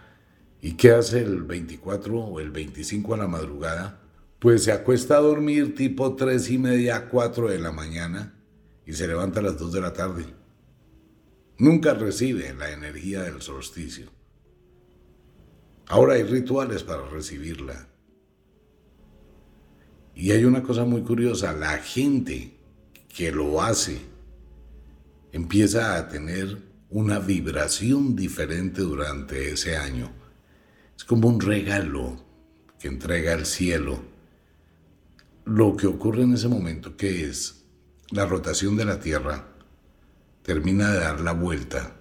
¿Y 0.61 0.73
qué 0.73 0.91
hace 0.91 1.23
el 1.23 1.45
24 1.45 2.19
o 2.19 2.41
el 2.41 2.51
25 2.51 3.15
a 3.15 3.19
la 3.19 3.29
madrugada? 3.29 4.01
Pues 4.41 4.65
se 4.65 4.73
acuesta 4.73 5.19
a 5.19 5.21
dormir 5.21 5.77
tipo 5.77 6.17
3 6.17 6.51
y 6.51 6.59
media, 6.59 7.09
4 7.09 7.51
de 7.51 7.61
la 7.61 7.71
mañana 7.71 8.35
y 8.87 8.93
se 8.93 9.07
levanta 9.07 9.41
a 9.41 9.45
las 9.45 9.59
2 9.59 9.73
de 9.73 9.81
la 9.81 9.93
tarde. 9.93 10.27
Nunca 11.59 11.95
recibe 11.95 12.53
la 12.55 12.71
energía 12.71 13.23
del 13.23 13.41
solsticio. 13.41 14.11
Ahora 15.87 16.15
hay 16.15 16.25
rituales 16.25 16.83
para 16.83 17.09
recibirla. 17.09 17.89
Y 20.15 20.31
hay 20.31 20.45
una 20.45 20.63
cosa 20.63 20.85
muy 20.85 21.03
curiosa, 21.03 21.53
la 21.53 21.79
gente 21.79 22.57
que 23.09 23.33
lo 23.33 23.63
hace 23.63 23.99
empieza 25.33 25.97
a 25.97 26.09
tener 26.09 26.59
una 26.91 27.19
vibración 27.19 28.15
diferente 28.15 28.83
durante 28.83 29.53
ese 29.53 29.77
año. 29.77 30.13
Es 30.97 31.05
como 31.05 31.29
un 31.29 31.41
regalo 31.41 32.25
que 32.79 32.89
entrega 32.89 33.33
el 33.33 33.47
cielo. 33.47 34.01
Lo 35.45 35.77
que 35.77 35.89
ocurre 35.89 36.23
en 36.23 36.35
ese 36.35 36.49
momento, 36.49 36.97
que 36.97 37.25
es 37.25 37.64
la 38.11 38.27
rotación 38.27 38.77
de 38.77 38.85
la 38.85 39.01
Tierra, 39.01 39.49
termina 40.43 40.93
de 40.93 41.01
dar 41.01 41.21
la 41.21 41.33
vuelta 41.33 42.01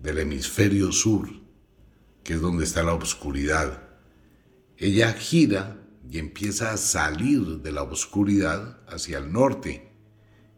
del 0.00 0.18
hemisferio 0.18 0.92
sur, 0.92 1.28
que 2.22 2.34
es 2.34 2.40
donde 2.40 2.64
está 2.64 2.82
la 2.82 2.94
oscuridad. 2.94 3.82
Ella 4.76 5.12
gira 5.12 5.78
y 6.08 6.18
empieza 6.18 6.72
a 6.72 6.76
salir 6.76 7.60
de 7.60 7.72
la 7.72 7.82
oscuridad 7.82 8.80
hacia 8.88 9.18
el 9.18 9.32
norte. 9.32 9.92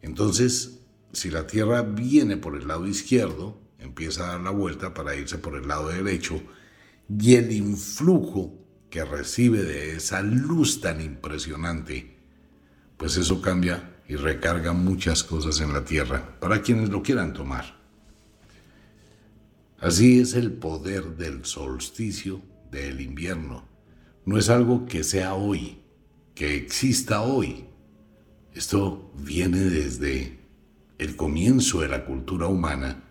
Entonces 0.01 0.75
si 1.15 1.31
la 1.31 1.47
Tierra 1.47 1.81
viene 1.81 2.37
por 2.37 2.55
el 2.55 2.67
lado 2.67 2.87
izquierdo, 2.87 3.61
empieza 3.79 4.25
a 4.25 4.31
dar 4.33 4.41
la 4.41 4.49
vuelta 4.49 4.93
para 4.93 5.15
irse 5.15 5.37
por 5.37 5.55
el 5.55 5.67
lado 5.67 5.87
derecho 5.87 6.41
y 7.07 7.35
el 7.35 7.51
influjo 7.51 8.53
que 8.89 9.05
recibe 9.05 9.63
de 9.63 9.95
esa 9.95 10.21
luz 10.21 10.81
tan 10.81 11.01
impresionante, 11.01 12.17
pues 12.97 13.15
eso 13.17 13.41
cambia 13.41 13.94
y 14.07 14.15
recarga 14.15 14.73
muchas 14.73 15.23
cosas 15.23 15.61
en 15.61 15.73
la 15.73 15.83
Tierra 15.83 16.37
para 16.39 16.61
quienes 16.61 16.89
lo 16.89 17.01
quieran 17.01 17.33
tomar. 17.33 17.75
Así 19.79 20.19
es 20.19 20.33
el 20.33 20.51
poder 20.51 21.17
del 21.17 21.45
solsticio 21.45 22.41
del 22.71 23.01
invierno. 23.01 23.67
No 24.25 24.37
es 24.37 24.49
algo 24.49 24.85
que 24.85 25.03
sea 25.03 25.35
hoy, 25.35 25.79
que 26.33 26.55
exista 26.55 27.21
hoy. 27.21 27.65
Esto 28.53 29.11
viene 29.15 29.59
desde 29.59 30.39
el 30.97 31.15
comienzo 31.15 31.81
de 31.81 31.89
la 31.89 32.05
cultura 32.05 32.47
humana 32.47 33.03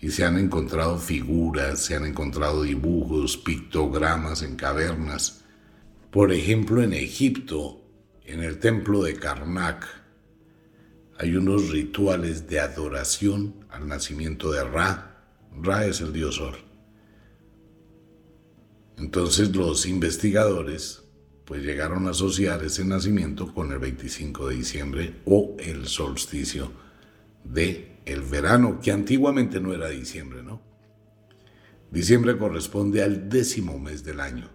y 0.00 0.10
se 0.10 0.24
han 0.24 0.38
encontrado 0.38 0.98
figuras, 0.98 1.80
se 1.84 1.96
han 1.96 2.04
encontrado 2.04 2.62
dibujos, 2.62 3.36
pictogramas 3.36 4.42
en 4.42 4.56
cavernas. 4.56 5.44
Por 6.10 6.32
ejemplo, 6.32 6.82
en 6.82 6.92
Egipto, 6.92 7.82
en 8.24 8.42
el 8.42 8.58
templo 8.58 9.02
de 9.02 9.14
Karnak, 9.14 9.97
hay 11.18 11.36
unos 11.36 11.70
rituales 11.70 12.48
de 12.48 12.60
adoración 12.60 13.66
al 13.70 13.88
nacimiento 13.88 14.52
de 14.52 14.62
Ra. 14.62 15.24
Ra 15.60 15.84
es 15.84 16.00
el 16.00 16.12
dios 16.12 16.36
Sol. 16.36 16.56
Entonces 18.96 19.54
los 19.54 19.86
investigadores 19.86 21.02
pues 21.44 21.62
llegaron 21.62 22.06
a 22.06 22.10
asociar 22.10 22.62
ese 22.62 22.84
nacimiento 22.84 23.52
con 23.52 23.72
el 23.72 23.78
25 23.78 24.48
de 24.48 24.54
diciembre 24.56 25.14
o 25.24 25.56
el 25.58 25.86
solsticio 25.88 26.70
de 27.42 27.98
el 28.04 28.22
verano, 28.22 28.80
que 28.80 28.92
antiguamente 28.92 29.60
no 29.60 29.72
era 29.72 29.88
diciembre, 29.88 30.42
¿no? 30.42 30.62
Diciembre 31.90 32.36
corresponde 32.36 33.02
al 33.02 33.28
décimo 33.28 33.78
mes 33.78 34.04
del 34.04 34.20
año. 34.20 34.50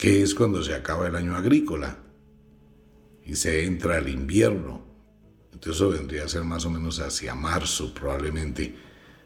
que 0.00 0.22
es 0.22 0.34
cuando 0.34 0.62
se 0.62 0.74
acaba 0.74 1.08
el 1.08 1.14
año 1.14 1.36
agrícola 1.36 1.98
y 3.30 3.36
se 3.36 3.64
entra 3.64 3.98
el 3.98 4.08
invierno. 4.08 4.82
Entonces 5.52 5.76
eso 5.76 5.90
vendría 5.90 6.24
a 6.24 6.28
ser 6.28 6.42
más 6.42 6.66
o 6.66 6.70
menos 6.70 6.98
hacia 6.98 7.32
marzo 7.32 7.94
probablemente. 7.94 8.74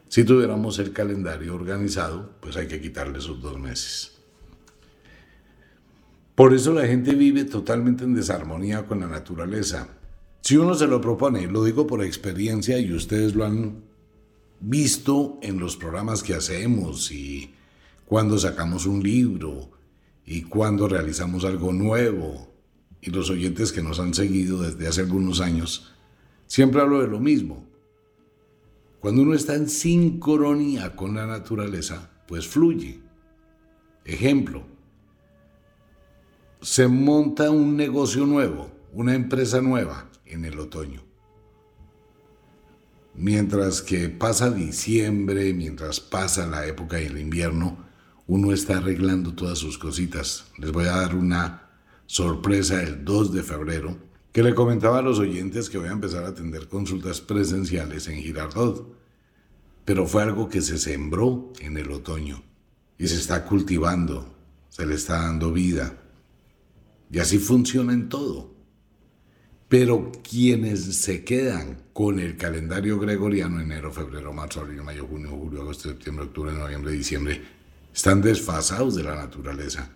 Si 0.07 0.23
tuviéramos 0.23 0.77
el 0.77 0.93
calendario 0.93 1.55
organizado, 1.55 2.33
pues 2.39 2.55
hay 2.55 2.67
que 2.67 2.79
quitarle 2.79 3.17
esos 3.17 3.41
dos 3.41 3.57
meses. 3.57 4.11
Por 6.35 6.53
eso 6.53 6.71
la 6.71 6.85
gente 6.85 7.15
vive 7.15 7.45
totalmente 7.45 8.03
en 8.03 8.13
desarmonía 8.13 8.85
con 8.85 8.99
la 8.99 9.07
naturaleza. 9.07 9.87
Si 10.41 10.55
uno 10.55 10.75
se 10.75 10.85
lo 10.85 11.01
propone, 11.01 11.47
lo 11.47 11.63
digo 11.63 11.87
por 11.87 12.03
experiencia 12.03 12.77
y 12.77 12.93
ustedes 12.93 13.33
lo 13.33 13.43
han 13.43 13.85
visto 14.59 15.39
en 15.41 15.57
los 15.57 15.77
programas 15.77 16.21
que 16.21 16.35
hacemos 16.35 17.11
y 17.11 17.55
cuando 18.05 18.37
sacamos 18.37 18.85
un 18.85 19.01
libro 19.01 19.71
y 20.27 20.43
cuando 20.43 20.87
realizamos 20.87 21.43
algo 21.43 21.73
nuevo 21.73 22.54
y 23.05 23.11
los 23.11 23.29
oyentes 23.29 23.71
que 23.71 23.83
nos 23.83 23.99
han 23.99 24.15
seguido 24.15 24.63
desde 24.63 24.87
hace 24.87 25.01
algunos 25.01 25.39
años, 25.39 25.93
siempre 26.47 26.81
hablo 26.81 27.01
de 27.01 27.07
lo 27.07 27.19
mismo. 27.19 27.63
Cuando 28.99 29.21
uno 29.21 29.35
está 29.35 29.53
en 29.53 29.69
sincronía 29.69 30.95
con 30.95 31.13
la 31.13 31.27
naturaleza, 31.27 32.09
pues 32.27 32.47
fluye. 32.47 32.99
Ejemplo, 34.03 34.63
se 36.61 36.87
monta 36.87 37.51
un 37.51 37.77
negocio 37.77 38.25
nuevo, 38.25 38.71
una 38.91 39.13
empresa 39.13 39.61
nueva 39.61 40.09
en 40.25 40.43
el 40.43 40.59
otoño. 40.59 41.03
Mientras 43.13 43.83
que 43.83 44.09
pasa 44.09 44.49
diciembre, 44.49 45.53
mientras 45.53 45.99
pasa 45.99 46.47
la 46.47 46.65
época 46.65 46.97
del 46.97 47.19
invierno, 47.19 47.85
uno 48.25 48.51
está 48.51 48.79
arreglando 48.79 49.35
todas 49.35 49.59
sus 49.59 49.77
cositas. 49.77 50.47
Les 50.57 50.71
voy 50.71 50.85
a 50.85 50.97
dar 50.97 51.15
una 51.15 51.64
sorpresa 52.07 52.81
el 52.81 53.03
2 53.03 53.33
de 53.33 53.43
febrero, 53.43 53.97
que 54.31 54.43
le 54.43 54.53
comentaba 54.53 54.99
a 54.99 55.01
los 55.01 55.19
oyentes 55.19 55.69
que 55.69 55.77
voy 55.77 55.87
a 55.87 55.93
empezar 55.93 56.25
a 56.25 56.29
atender 56.29 56.67
consultas 56.67 57.21
presenciales 57.21 58.07
en 58.07 58.17
Girardot. 58.17 58.93
Pero 59.85 60.07
fue 60.07 60.23
algo 60.23 60.49
que 60.49 60.61
se 60.61 60.77
sembró 60.77 61.53
en 61.59 61.77
el 61.77 61.91
otoño 61.91 62.43
y 62.97 63.07
se 63.07 63.15
está 63.15 63.45
cultivando, 63.45 64.35
se 64.69 64.85
le 64.85 64.95
está 64.95 65.21
dando 65.21 65.51
vida. 65.53 65.97
Y 67.11 67.19
así 67.19 67.37
funciona 67.37 67.93
en 67.93 68.09
todo. 68.09 68.53
Pero 69.67 70.11
quienes 70.27 70.97
se 70.97 71.23
quedan 71.23 71.83
con 71.93 72.19
el 72.19 72.37
calendario 72.37 72.99
gregoriano, 72.99 73.59
enero, 73.59 73.91
febrero, 73.91 74.33
marzo, 74.33 74.61
abril, 74.61 74.83
mayo, 74.83 75.07
junio, 75.07 75.29
julio, 75.29 75.61
agosto, 75.61 75.89
septiembre, 75.89 76.25
octubre, 76.25 76.51
noviembre, 76.51 76.91
diciembre, 76.91 77.41
están 77.93 78.21
desfasados 78.21 78.95
de 78.95 79.03
la 79.03 79.15
naturaleza. 79.15 79.89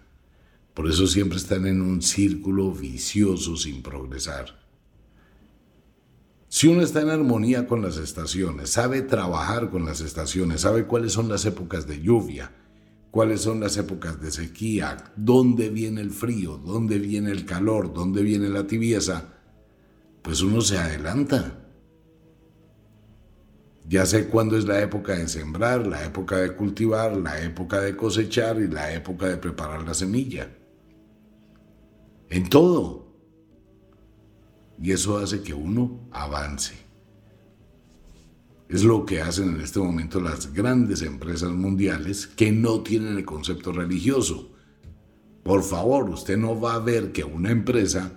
Por 0.79 0.89
eso 0.89 1.07
siempre 1.07 1.38
están 1.38 1.67
en 1.67 1.81
un 1.81 2.01
círculo 2.01 2.71
vicioso 2.71 3.57
sin 3.57 3.83
progresar. 3.83 4.65
Si 6.48 6.69
uno 6.69 6.83
está 6.83 7.01
en 7.01 7.09
armonía 7.09 7.67
con 7.67 7.81
las 7.81 7.98
estaciones, 7.98 8.69
sabe 8.69 9.01
trabajar 9.01 9.71
con 9.71 9.83
las 9.83 10.00
estaciones, 10.00 10.62
sabe 10.62 10.86
cuáles 10.86 11.12
son 11.12 11.27
las 11.27 11.43
épocas 11.43 11.86
de 11.86 12.01
lluvia, 12.01 12.53
cuáles 13.12 13.41
son 13.41 13.59
las 13.59 13.75
épocas 13.75 14.21
de 14.21 14.31
sequía, 14.31 15.12
dónde 15.17 15.69
viene 15.69 16.00
el 16.00 16.12
frío, 16.12 16.57
dónde 16.57 16.98
viene 16.98 17.31
el 17.31 17.43
calor, 17.43 17.93
dónde 17.93 18.24
viene 18.24 18.48
la 18.48 18.65
tibieza, 18.65 19.33
pues 20.21 20.41
uno 20.41 20.62
se 20.62 20.77
adelanta. 20.77 21.59
Ya 23.86 24.05
sé 24.05 24.29
cuándo 24.29 24.55
es 24.55 24.63
la 24.63 24.79
época 24.81 25.17
de 25.17 25.27
sembrar, 25.27 25.86
la 25.86 26.05
época 26.05 26.38
de 26.38 26.55
cultivar, 26.55 27.17
la 27.17 27.43
época 27.43 27.81
de 27.81 27.98
cosechar 27.98 28.62
y 28.62 28.69
la 28.69 28.93
época 28.93 29.27
de 29.27 29.36
preparar 29.36 29.83
la 29.83 29.93
semilla. 29.93 30.55
En 32.29 32.48
todo. 32.50 33.07
Y 34.81 34.91
eso 34.91 35.17
hace 35.17 35.41
que 35.41 35.53
uno 35.53 36.08
avance. 36.12 36.75
Es 38.69 38.84
lo 38.84 39.06
que 39.06 39.19
hacen 39.19 39.56
en 39.56 39.62
este 39.62 39.80
momento 39.80 40.21
las 40.21 40.53
grandes 40.53 41.01
empresas 41.01 41.51
mundiales 41.51 42.27
que 42.27 42.51
no 42.51 42.82
tienen 42.82 43.17
el 43.17 43.25
concepto 43.25 43.71
religioso. 43.71 44.51
Por 45.43 45.63
favor, 45.63 46.10
usted 46.10 46.38
no 46.38 46.60
va 46.60 46.75
a 46.75 46.80
ver 46.80 47.12
que 47.12 47.23
una 47.23 47.49
empresa 47.49 48.13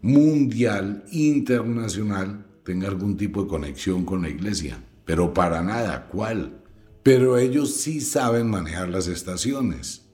mundial, 0.00 1.04
internacional, 1.12 2.46
tenga 2.64 2.88
algún 2.88 3.16
tipo 3.16 3.42
de 3.42 3.48
conexión 3.48 4.04
con 4.04 4.22
la 4.22 4.30
iglesia. 4.30 4.82
Pero 5.04 5.34
para 5.34 5.62
nada, 5.62 6.08
¿cuál? 6.08 6.62
Pero 7.02 7.36
ellos 7.36 7.74
sí 7.74 8.00
saben 8.00 8.48
manejar 8.48 8.88
las 8.88 9.06
estaciones. 9.06 10.07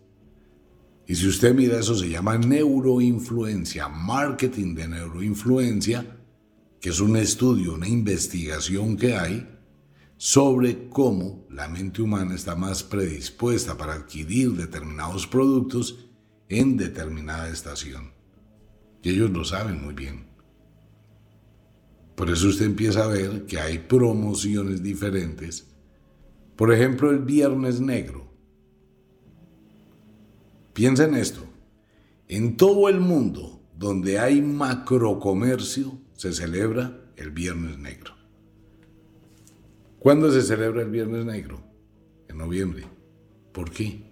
Y 1.06 1.14
si 1.14 1.28
usted 1.28 1.54
mira 1.54 1.78
eso, 1.78 1.94
se 1.94 2.08
llama 2.08 2.38
neuroinfluencia, 2.38 3.88
marketing 3.88 4.74
de 4.74 4.88
neuroinfluencia, 4.88 6.18
que 6.80 6.88
es 6.90 7.00
un 7.00 7.16
estudio, 7.16 7.74
una 7.74 7.88
investigación 7.88 8.96
que 8.96 9.14
hay 9.14 9.48
sobre 10.16 10.88
cómo 10.88 11.46
la 11.50 11.68
mente 11.68 12.00
humana 12.00 12.34
está 12.34 12.54
más 12.54 12.82
predispuesta 12.82 13.76
para 13.76 13.94
adquirir 13.94 14.52
determinados 14.52 15.26
productos 15.26 16.06
en 16.48 16.76
determinada 16.76 17.48
estación. 17.50 18.12
Y 19.02 19.10
ellos 19.10 19.30
lo 19.30 19.44
saben 19.44 19.84
muy 19.84 19.94
bien. 19.94 20.26
Por 22.14 22.30
eso 22.30 22.48
usted 22.48 22.66
empieza 22.66 23.04
a 23.04 23.08
ver 23.08 23.44
que 23.44 23.58
hay 23.58 23.78
promociones 23.78 24.82
diferentes. 24.82 25.66
Por 26.56 26.72
ejemplo, 26.72 27.10
el 27.10 27.18
Viernes 27.18 27.80
Negro. 27.80 28.23
Piensa 30.74 31.04
en 31.04 31.14
esto. 31.14 31.40
En 32.28 32.56
todo 32.56 32.88
el 32.88 33.00
mundo 33.00 33.62
donde 33.76 34.18
hay 34.18 34.42
macrocomercio 34.42 35.98
se 36.14 36.32
celebra 36.32 37.00
el 37.16 37.30
Viernes 37.30 37.78
Negro. 37.78 38.14
¿Cuándo 39.98 40.30
se 40.30 40.42
celebra 40.42 40.82
el 40.82 40.90
Viernes 40.90 41.24
Negro? 41.24 41.62
En 42.28 42.38
noviembre. 42.38 42.84
¿Por 43.52 43.70
qué? 43.70 44.02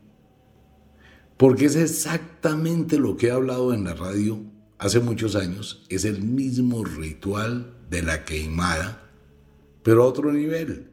Porque 1.36 1.66
es 1.66 1.76
exactamente 1.76 2.98
lo 2.98 3.16
que 3.16 3.26
he 3.26 3.30
hablado 3.32 3.74
en 3.74 3.84
la 3.84 3.94
radio 3.94 4.40
hace 4.78 5.00
muchos 5.00 5.36
años, 5.36 5.84
es 5.88 6.04
el 6.04 6.22
mismo 6.22 6.84
ritual 6.84 7.76
de 7.88 8.02
la 8.02 8.24
queimada, 8.24 9.10
pero 9.82 10.02
a 10.02 10.06
otro 10.06 10.32
nivel. 10.32 10.90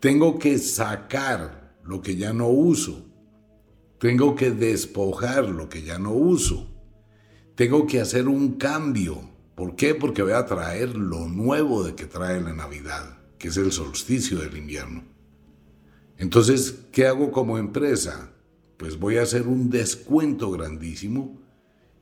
Tengo 0.00 0.38
que 0.38 0.58
sacar 0.58 1.76
lo 1.84 2.02
que 2.02 2.16
ya 2.16 2.32
no 2.32 2.48
uso. 2.48 3.11
Tengo 4.02 4.34
que 4.34 4.50
despojar 4.50 5.48
lo 5.48 5.68
que 5.68 5.84
ya 5.84 5.96
no 5.96 6.10
uso. 6.10 6.68
Tengo 7.54 7.86
que 7.86 8.00
hacer 8.00 8.26
un 8.26 8.54
cambio. 8.54 9.30
¿Por 9.54 9.76
qué? 9.76 9.94
Porque 9.94 10.24
voy 10.24 10.32
a 10.32 10.44
traer 10.44 10.96
lo 10.96 11.28
nuevo 11.28 11.84
de 11.84 11.94
que 11.94 12.06
trae 12.06 12.40
la 12.40 12.52
Navidad, 12.52 13.20
que 13.38 13.46
es 13.46 13.56
el 13.58 13.70
solsticio 13.70 14.40
del 14.40 14.56
invierno. 14.56 15.04
Entonces, 16.18 16.80
¿qué 16.90 17.06
hago 17.06 17.30
como 17.30 17.58
empresa? 17.58 18.32
Pues 18.76 18.98
voy 18.98 19.18
a 19.18 19.22
hacer 19.22 19.46
un 19.46 19.70
descuento 19.70 20.50
grandísimo 20.50 21.40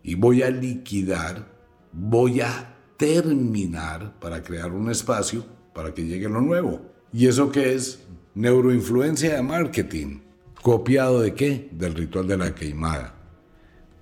y 0.03 0.15
voy 0.15 0.41
a 0.41 0.49
liquidar, 0.49 1.53
voy 1.93 2.41
a 2.41 2.79
terminar 2.97 4.19
para 4.19 4.43
crear 4.43 4.73
un 4.73 4.91
espacio 4.91 5.45
para 5.75 5.93
que 5.93 6.07
llegue 6.07 6.31
lo 6.31 6.41
nuevo. 6.41 6.81
¿Y 7.13 7.27
eso 7.27 7.53
qué 7.53 7.75
es? 7.75 8.01
Neuroinfluencia 8.35 9.35
de 9.35 9.43
marketing. 9.43 10.30
¿Copiado 10.62 11.20
de 11.20 11.35
qué? 11.35 11.68
Del 11.73 11.94
ritual 11.94 12.27
de 12.27 12.37
la 12.37 12.55
queimada. 12.55 13.14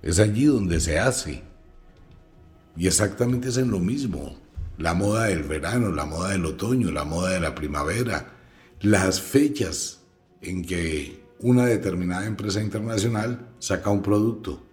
Es 0.01 0.19
allí 0.19 0.45
donde 0.45 0.79
se 0.79 0.99
hace. 0.99 1.43
Y 2.75 2.87
exactamente 2.87 3.49
es 3.49 3.57
en 3.57 3.71
lo 3.71 3.79
mismo. 3.79 4.37
La 4.77 4.93
moda 4.93 5.25
del 5.25 5.43
verano, 5.43 5.91
la 5.91 6.05
moda 6.05 6.29
del 6.31 6.45
otoño, 6.45 6.91
la 6.91 7.03
moda 7.03 7.31
de 7.31 7.39
la 7.39 7.55
primavera, 7.55 8.33
las 8.81 9.21
fechas 9.21 10.01
en 10.41 10.63
que 10.63 11.23
una 11.39 11.65
determinada 11.65 12.25
empresa 12.25 12.61
internacional 12.61 13.49
saca 13.59 13.89
un 13.89 14.01
producto 14.01 14.69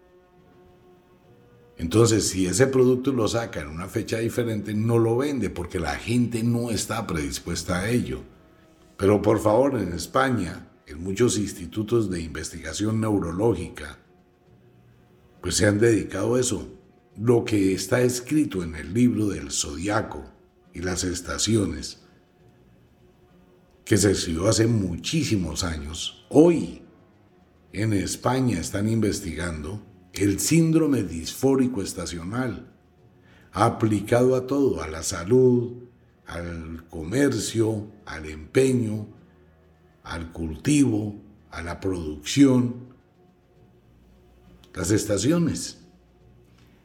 entonces, 1.79 2.29
si 2.29 2.47
ese 2.47 2.67
producto 2.67 3.13
lo 3.13 3.29
saca 3.29 3.61
en 3.61 3.69
una 3.69 3.87
fecha 3.87 4.19
diferente, 4.19 4.73
no 4.73 4.99
lo 4.99 5.17
vende 5.17 5.51
porque 5.51 5.79
la 5.79 5.97
gente 5.97 6.43
no 6.43 6.71
está 6.71 7.07
predispuesta 7.07 7.81
a 7.81 7.91
ello. 7.91 8.23
Pero 8.97 9.21
por 9.21 9.41
favor, 9.41 9.79
en 9.79 9.93
España, 9.93 10.66
en 10.87 11.03
muchos 11.03 11.37
institutos 11.37 12.11
de 12.11 12.21
investigación 12.21 13.01
neurológica, 13.01 13.99
pues 15.43 15.57
se 15.57 15.67
han 15.67 15.79
dedicado 15.79 16.37
a 16.37 16.41
eso. 16.41 16.69
Lo 17.17 17.45
que 17.45 17.73
está 17.73 18.03
escrito 18.03 18.63
en 18.63 18.75
el 18.75 18.95
libro 18.95 19.29
del 19.29 19.51
zodiaco 19.51 20.25
y 20.73 20.81
las 20.81 21.03
estaciones, 21.03 22.03
que 23.85 23.97
se 23.97 24.11
escribió 24.11 24.49
hace 24.49 24.67
muchísimos 24.67 25.65
años, 25.65 26.27
hoy 26.29 26.83
en 27.73 27.93
España 27.93 28.59
están 28.59 28.89
investigando 28.89 29.83
el 30.13 30.41
síndrome 30.41 31.03
disfórico 31.03 31.83
estacional, 31.83 32.73
aplicado 33.53 34.35
a 34.35 34.47
todo, 34.47 34.83
a 34.83 34.89
la 34.89 35.03
salud, 35.03 35.85
al 36.27 36.87
comercio, 36.89 37.91
al 38.05 38.27
empeño, 38.27 39.16
al 40.07 40.33
cultivo, 40.33 41.17
a 41.51 41.63
la 41.63 41.81
producción. 41.81 42.95
las 44.75 44.91
estaciones. 44.91 45.79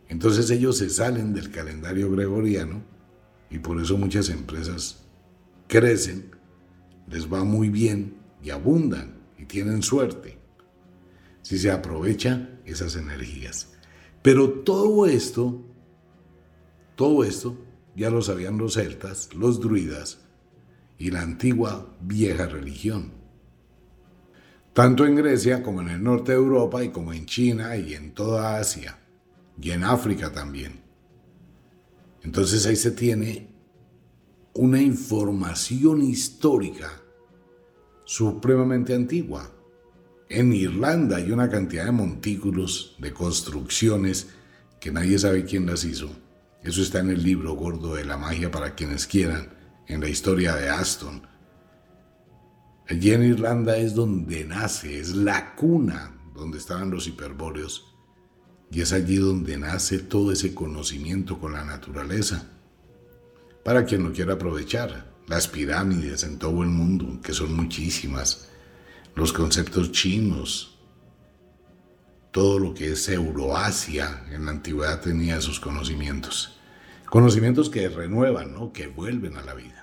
Entonces 0.08 0.50
ellos 0.50 0.78
se 0.78 0.90
salen 0.90 1.34
del 1.34 1.52
calendario 1.52 2.10
gregoriano 2.10 2.82
y 3.50 3.60
por 3.60 3.82
eso 3.82 3.98
muchas 3.98 4.30
empresas 4.30 5.04
crecen, 5.68 6.32
les 7.10 7.32
va 7.32 7.44
muy 7.44 7.70
bien 7.70 8.16
y 8.42 8.50
abundan 8.50 9.20
y 9.38 9.44
tienen 9.46 9.84
suerte 9.84 10.38
si 11.42 11.58
se 11.58 11.70
aprovechan 11.70 12.62
esas 12.64 12.96
energías. 12.96 13.74
Pero 14.22 14.50
todo 14.50 15.06
esto, 15.06 15.62
todo 16.96 17.26
esto 17.26 17.58
ya 17.94 18.10
lo 18.10 18.22
sabían 18.22 18.58
los 18.58 18.76
celtas, 18.76 19.34
los 19.34 19.60
druidas 19.60 20.20
y 21.02 21.10
la 21.10 21.24
antigua 21.24 21.98
vieja 22.00 22.46
religión. 22.46 23.12
Tanto 24.72 25.04
en 25.04 25.16
Grecia 25.16 25.64
como 25.64 25.82
en 25.82 25.90
el 25.90 26.04
norte 26.04 26.32
de 26.32 26.38
Europa 26.38 26.84
y 26.84 26.90
como 26.90 27.12
en 27.12 27.26
China 27.26 27.76
y 27.76 27.96
en 27.96 28.14
toda 28.14 28.60
Asia 28.60 29.00
y 29.60 29.72
en 29.72 29.84
África 29.84 30.32
también. 30.32 30.80
Entonces 32.22 32.68
ahí 32.68 32.76
se 32.76 32.92
tiene 32.92 33.48
una 34.54 34.80
información 34.80 36.04
histórica 36.04 36.92
supremamente 38.06 38.94
antigua. 38.94 39.52
En 40.30 40.54
Irlanda 40.54 41.18
hay 41.18 41.32
una 41.32 41.50
cantidad 41.50 41.86
de 41.86 41.94
montículos, 41.94 42.96
de 43.00 43.12
construcciones, 43.12 44.28
que 44.80 44.92
nadie 44.92 45.18
sabe 45.18 45.46
quién 45.46 45.66
las 45.66 45.84
hizo. 45.84 46.12
Eso 46.62 46.84
está 46.84 47.00
en 47.00 47.10
el 47.10 47.24
libro 47.24 47.54
gordo 47.54 47.96
de 47.96 48.06
la 48.06 48.18
magia 48.18 48.52
para 48.52 48.76
quienes 48.76 49.08
quieran, 49.08 49.61
en 49.92 50.02
la 50.02 50.10
historia 50.10 50.56
de 50.56 50.70
Aston. 50.70 51.28
Allí 52.88 53.12
en 53.12 53.24
Irlanda 53.24 53.78
es 53.78 53.94
donde 53.94 54.46
nace, 54.46 55.00
es 55.00 55.14
la 55.16 55.54
cuna 55.56 56.18
donde 56.34 56.58
estaban 56.58 56.90
los 56.90 57.08
hiperbóreos. 57.08 57.94
Y 58.72 58.82
es 58.82 58.94
allí 58.94 59.18
donde 59.18 59.58
nace 59.58 60.00
todo 60.00 60.32
ese 60.32 60.54
conocimiento 60.56 61.40
con 61.40 61.54
la 61.54 61.66
naturaleza. 61.66 62.48
Para 63.66 63.86
quien 63.86 64.04
lo 64.04 64.14
quiera 64.14 64.34
aprovechar, 64.34 65.12
las 65.28 65.48
pirámides 65.48 66.24
en 66.24 66.40
todo 66.40 66.64
el 66.64 66.70
mundo, 66.70 67.20
que 67.22 67.34
son 67.34 67.54
muchísimas 67.54 68.48
los 69.14 69.34
conceptos 69.34 69.92
chinos, 69.92 70.80
todo 72.32 72.60
lo 72.60 72.74
que 72.74 72.94
es 72.94 73.10
Euroasia 73.10 74.26
en 74.32 74.46
la 74.46 74.52
antigüedad 74.52 75.02
tenía 75.02 75.42
sus 75.42 75.60
conocimientos. 75.60 76.58
Conocimientos 77.06 77.70
que 77.70 77.90
renuevan, 77.90 78.54
¿no? 78.54 78.72
que 78.72 78.88
vuelven 78.88 79.36
a 79.36 79.44
la 79.44 79.54
vida. 79.54 79.81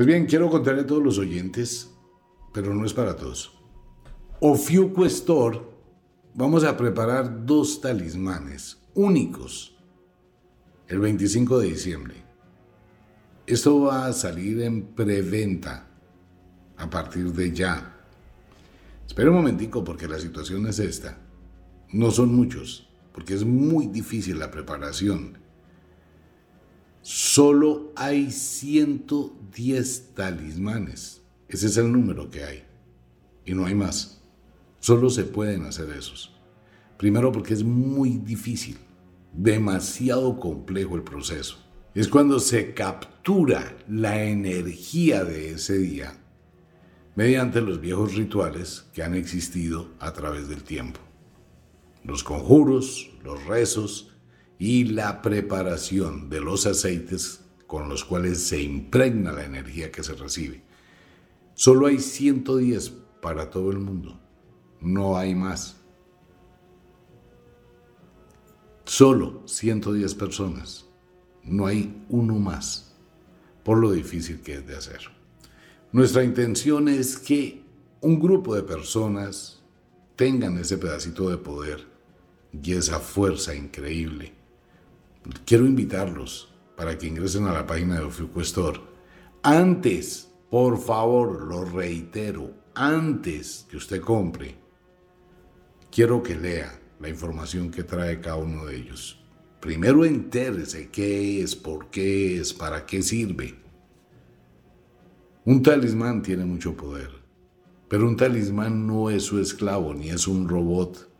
Pues 0.00 0.06
bien, 0.06 0.24
quiero 0.24 0.48
contarle 0.48 0.80
a 0.80 0.86
todos 0.86 1.02
los 1.02 1.18
oyentes, 1.18 1.90
pero 2.54 2.72
no 2.72 2.86
es 2.86 2.94
para 2.94 3.16
todos. 3.16 3.52
Ofiuco 4.40 5.04
vamos 6.32 6.64
a 6.64 6.74
preparar 6.74 7.44
dos 7.44 7.82
talismanes 7.82 8.80
únicos 8.94 9.76
el 10.88 11.00
25 11.00 11.58
de 11.58 11.68
diciembre. 11.68 12.14
Esto 13.46 13.78
va 13.82 14.06
a 14.06 14.14
salir 14.14 14.62
en 14.62 14.86
preventa 14.86 15.90
a 16.78 16.88
partir 16.88 17.30
de 17.34 17.52
ya. 17.52 18.00
Espera 19.06 19.28
un 19.28 19.36
momentico 19.36 19.84
porque 19.84 20.08
la 20.08 20.18
situación 20.18 20.66
es 20.66 20.78
esta. 20.78 21.18
No 21.92 22.10
son 22.10 22.34
muchos, 22.34 22.88
porque 23.12 23.34
es 23.34 23.44
muy 23.44 23.86
difícil 23.88 24.38
la 24.38 24.50
preparación. 24.50 25.39
Solo 27.02 27.92
hay 27.96 28.30
110 28.30 30.14
talismanes. 30.14 31.22
Ese 31.48 31.66
es 31.66 31.76
el 31.76 31.90
número 31.90 32.30
que 32.30 32.44
hay. 32.44 32.64
Y 33.44 33.54
no 33.54 33.64
hay 33.64 33.74
más. 33.74 34.20
Solo 34.80 35.10
se 35.10 35.24
pueden 35.24 35.64
hacer 35.64 35.90
esos. 35.90 36.34
Primero 36.98 37.32
porque 37.32 37.54
es 37.54 37.64
muy 37.64 38.18
difícil, 38.18 38.76
demasiado 39.32 40.38
complejo 40.38 40.96
el 40.96 41.02
proceso. 41.02 41.56
Es 41.94 42.06
cuando 42.06 42.38
se 42.38 42.74
captura 42.74 43.76
la 43.88 44.22
energía 44.22 45.24
de 45.24 45.52
ese 45.52 45.78
día 45.78 46.16
mediante 47.16 47.60
los 47.60 47.80
viejos 47.80 48.14
rituales 48.14 48.86
que 48.92 49.02
han 49.02 49.14
existido 49.14 49.88
a 49.98 50.12
través 50.12 50.48
del 50.48 50.62
tiempo. 50.62 51.00
Los 52.04 52.22
conjuros, 52.22 53.10
los 53.24 53.44
rezos 53.46 54.09
y 54.60 54.84
la 54.84 55.22
preparación 55.22 56.28
de 56.28 56.42
los 56.42 56.66
aceites 56.66 57.40
con 57.66 57.88
los 57.88 58.04
cuales 58.04 58.42
se 58.42 58.60
impregna 58.60 59.32
la 59.32 59.46
energía 59.46 59.90
que 59.90 60.02
se 60.02 60.12
recibe. 60.12 60.62
Solo 61.54 61.86
hay 61.86 61.98
110 61.98 62.90
para 63.22 63.48
todo 63.48 63.70
el 63.70 63.78
mundo, 63.78 64.20
no 64.78 65.16
hay 65.16 65.34
más. 65.34 65.78
Solo 68.84 69.42
110 69.46 70.14
personas, 70.14 70.84
no 71.42 71.66
hay 71.66 72.04
uno 72.10 72.34
más, 72.34 72.94
por 73.64 73.78
lo 73.78 73.92
difícil 73.92 74.42
que 74.42 74.56
es 74.56 74.66
de 74.66 74.76
hacer. 74.76 75.00
Nuestra 75.90 76.22
intención 76.22 76.86
es 76.88 77.16
que 77.16 77.62
un 78.02 78.20
grupo 78.20 78.54
de 78.54 78.62
personas 78.62 79.62
tengan 80.16 80.58
ese 80.58 80.76
pedacito 80.76 81.30
de 81.30 81.38
poder 81.38 81.86
y 82.52 82.74
esa 82.74 83.00
fuerza 83.00 83.54
increíble. 83.54 84.39
Quiero 85.44 85.66
invitarlos 85.66 86.54
para 86.76 86.96
que 86.96 87.06
ingresen 87.06 87.46
a 87.46 87.52
la 87.52 87.66
página 87.66 87.96
de 87.96 88.04
Ofiuco 88.04 88.40
Antes, 89.42 90.32
por 90.48 90.78
favor, 90.78 91.42
lo 91.42 91.64
reitero, 91.64 92.54
antes 92.74 93.66
que 93.68 93.76
usted 93.76 94.00
compre, 94.00 94.56
quiero 95.90 96.22
que 96.22 96.36
lea 96.36 96.80
la 96.98 97.08
información 97.08 97.70
que 97.70 97.82
trae 97.82 98.20
cada 98.20 98.36
uno 98.36 98.64
de 98.64 98.76
ellos. 98.76 99.22
Primero 99.60 100.06
entérese 100.06 100.88
qué 100.88 101.42
es, 101.42 101.54
por 101.54 101.90
qué 101.90 102.40
es, 102.40 102.54
para 102.54 102.86
qué 102.86 103.02
sirve. 103.02 103.58
Un 105.44 105.62
talismán 105.62 106.22
tiene 106.22 106.46
mucho 106.46 106.74
poder, 106.74 107.10
pero 107.88 108.08
un 108.08 108.16
talismán 108.16 108.86
no 108.86 109.10
es 109.10 109.24
su 109.24 109.38
esclavo, 109.38 109.92
ni 109.92 110.08
es 110.08 110.26
un 110.26 110.48
robot, 110.48 111.10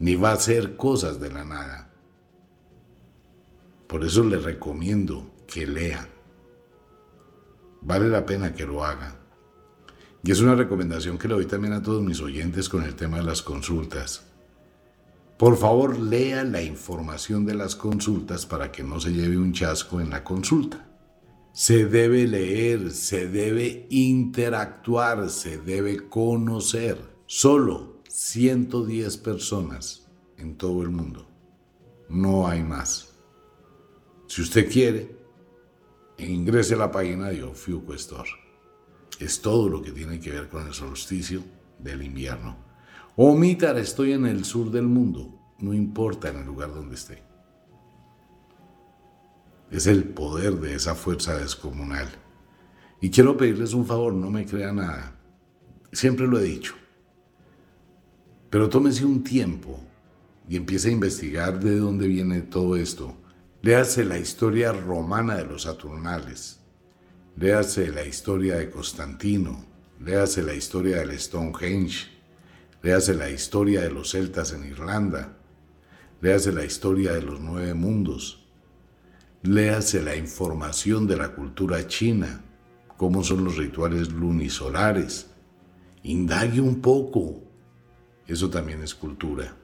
ni 0.00 0.16
va 0.16 0.30
a 0.30 0.34
hacer 0.34 0.76
cosas 0.76 1.20
de 1.20 1.30
la 1.30 1.44
nada. 1.44 1.91
Por 3.92 4.06
eso 4.06 4.24
le 4.24 4.38
recomiendo 4.38 5.34
que 5.46 5.66
lea. 5.66 6.08
Vale 7.82 8.08
la 8.08 8.24
pena 8.24 8.54
que 8.54 8.64
lo 8.64 8.82
haga. 8.82 9.20
Y 10.24 10.30
es 10.30 10.40
una 10.40 10.54
recomendación 10.54 11.18
que 11.18 11.28
le 11.28 11.34
doy 11.34 11.44
también 11.44 11.74
a 11.74 11.82
todos 11.82 12.02
mis 12.02 12.18
oyentes 12.22 12.70
con 12.70 12.84
el 12.84 12.94
tema 12.94 13.18
de 13.18 13.24
las 13.24 13.42
consultas. 13.42 14.22
Por 15.36 15.58
favor, 15.58 15.98
lea 15.98 16.42
la 16.42 16.62
información 16.62 17.44
de 17.44 17.54
las 17.54 17.76
consultas 17.76 18.46
para 18.46 18.72
que 18.72 18.82
no 18.82 18.98
se 18.98 19.12
lleve 19.12 19.36
un 19.36 19.52
chasco 19.52 20.00
en 20.00 20.08
la 20.08 20.24
consulta. 20.24 20.88
Se 21.52 21.84
debe 21.84 22.26
leer, 22.26 22.92
se 22.92 23.28
debe 23.28 23.88
interactuar, 23.90 25.28
se 25.28 25.58
debe 25.58 26.08
conocer. 26.08 26.96
Solo 27.26 28.00
110 28.08 29.18
personas 29.18 30.06
en 30.38 30.56
todo 30.56 30.80
el 30.80 30.88
mundo. 30.88 31.28
No 32.08 32.48
hay 32.48 32.62
más. 32.62 33.11
Si 34.32 34.40
usted 34.40 34.66
quiere, 34.72 35.14
ingrese 36.16 36.72
a 36.72 36.78
la 36.78 36.90
página 36.90 37.28
de 37.28 37.42
Ofiuco 37.42 37.92
Es 39.20 39.42
todo 39.42 39.68
lo 39.68 39.82
que 39.82 39.92
tiene 39.92 40.20
que 40.20 40.30
ver 40.30 40.48
con 40.48 40.66
el 40.66 40.72
solsticio 40.72 41.42
del 41.78 42.02
invierno. 42.02 42.56
Omitar, 43.16 43.76
estoy 43.76 44.12
en 44.12 44.24
el 44.24 44.46
sur 44.46 44.70
del 44.70 44.84
mundo. 44.84 45.38
No 45.58 45.74
importa 45.74 46.30
en 46.30 46.38
el 46.38 46.46
lugar 46.46 46.72
donde 46.72 46.94
esté 46.94 47.22
es 49.70 49.86
el 49.86 50.04
poder 50.04 50.54
de 50.60 50.76
esa 50.76 50.94
fuerza 50.94 51.36
descomunal. 51.36 52.08
Y 53.02 53.10
quiero 53.10 53.36
pedirles 53.36 53.74
un 53.74 53.84
favor, 53.84 54.14
no 54.14 54.30
me 54.30 54.46
crean 54.46 54.76
nada. 54.76 55.14
Siempre 55.92 56.26
lo 56.26 56.38
he 56.38 56.44
dicho. 56.44 56.74
Pero 58.48 58.70
tómese 58.70 59.04
un 59.04 59.22
tiempo 59.22 59.78
y 60.48 60.56
empiece 60.56 60.88
a 60.88 60.92
investigar 60.92 61.60
de 61.60 61.76
dónde 61.76 62.08
viene 62.08 62.40
todo 62.40 62.76
esto. 62.76 63.14
Léase 63.62 64.04
la 64.04 64.18
historia 64.18 64.72
romana 64.72 65.36
de 65.36 65.44
los 65.44 65.62
Saturnales. 65.62 66.60
Léase 67.36 67.92
la 67.92 68.04
historia 68.04 68.56
de 68.56 68.70
Constantino. 68.70 69.64
Léase 70.00 70.42
la 70.42 70.54
historia 70.54 70.98
del 70.98 71.18
Stonehenge. 71.18 72.08
Léase 72.82 73.14
la 73.14 73.30
historia 73.30 73.82
de 73.82 73.90
los 73.90 74.10
celtas 74.10 74.52
en 74.52 74.64
Irlanda. 74.64 75.36
Léase 76.20 76.52
la 76.52 76.64
historia 76.64 77.12
de 77.12 77.22
los 77.22 77.40
nueve 77.40 77.72
mundos 77.74 78.42
Léase 79.44 80.00
la 80.02 80.14
información 80.14 81.08
de 81.08 81.16
la 81.16 81.30
cultura 81.30 81.84
china, 81.88 82.44
cómo 82.96 83.24
son 83.24 83.42
los 83.42 83.56
rituales 83.56 84.12
lunisolares. 84.12 85.30
Indague 86.04 86.60
un 86.60 86.80
poco. 86.80 87.42
Eso 88.28 88.50
también 88.50 88.82
es 88.82 88.94
cultura. 88.94 89.56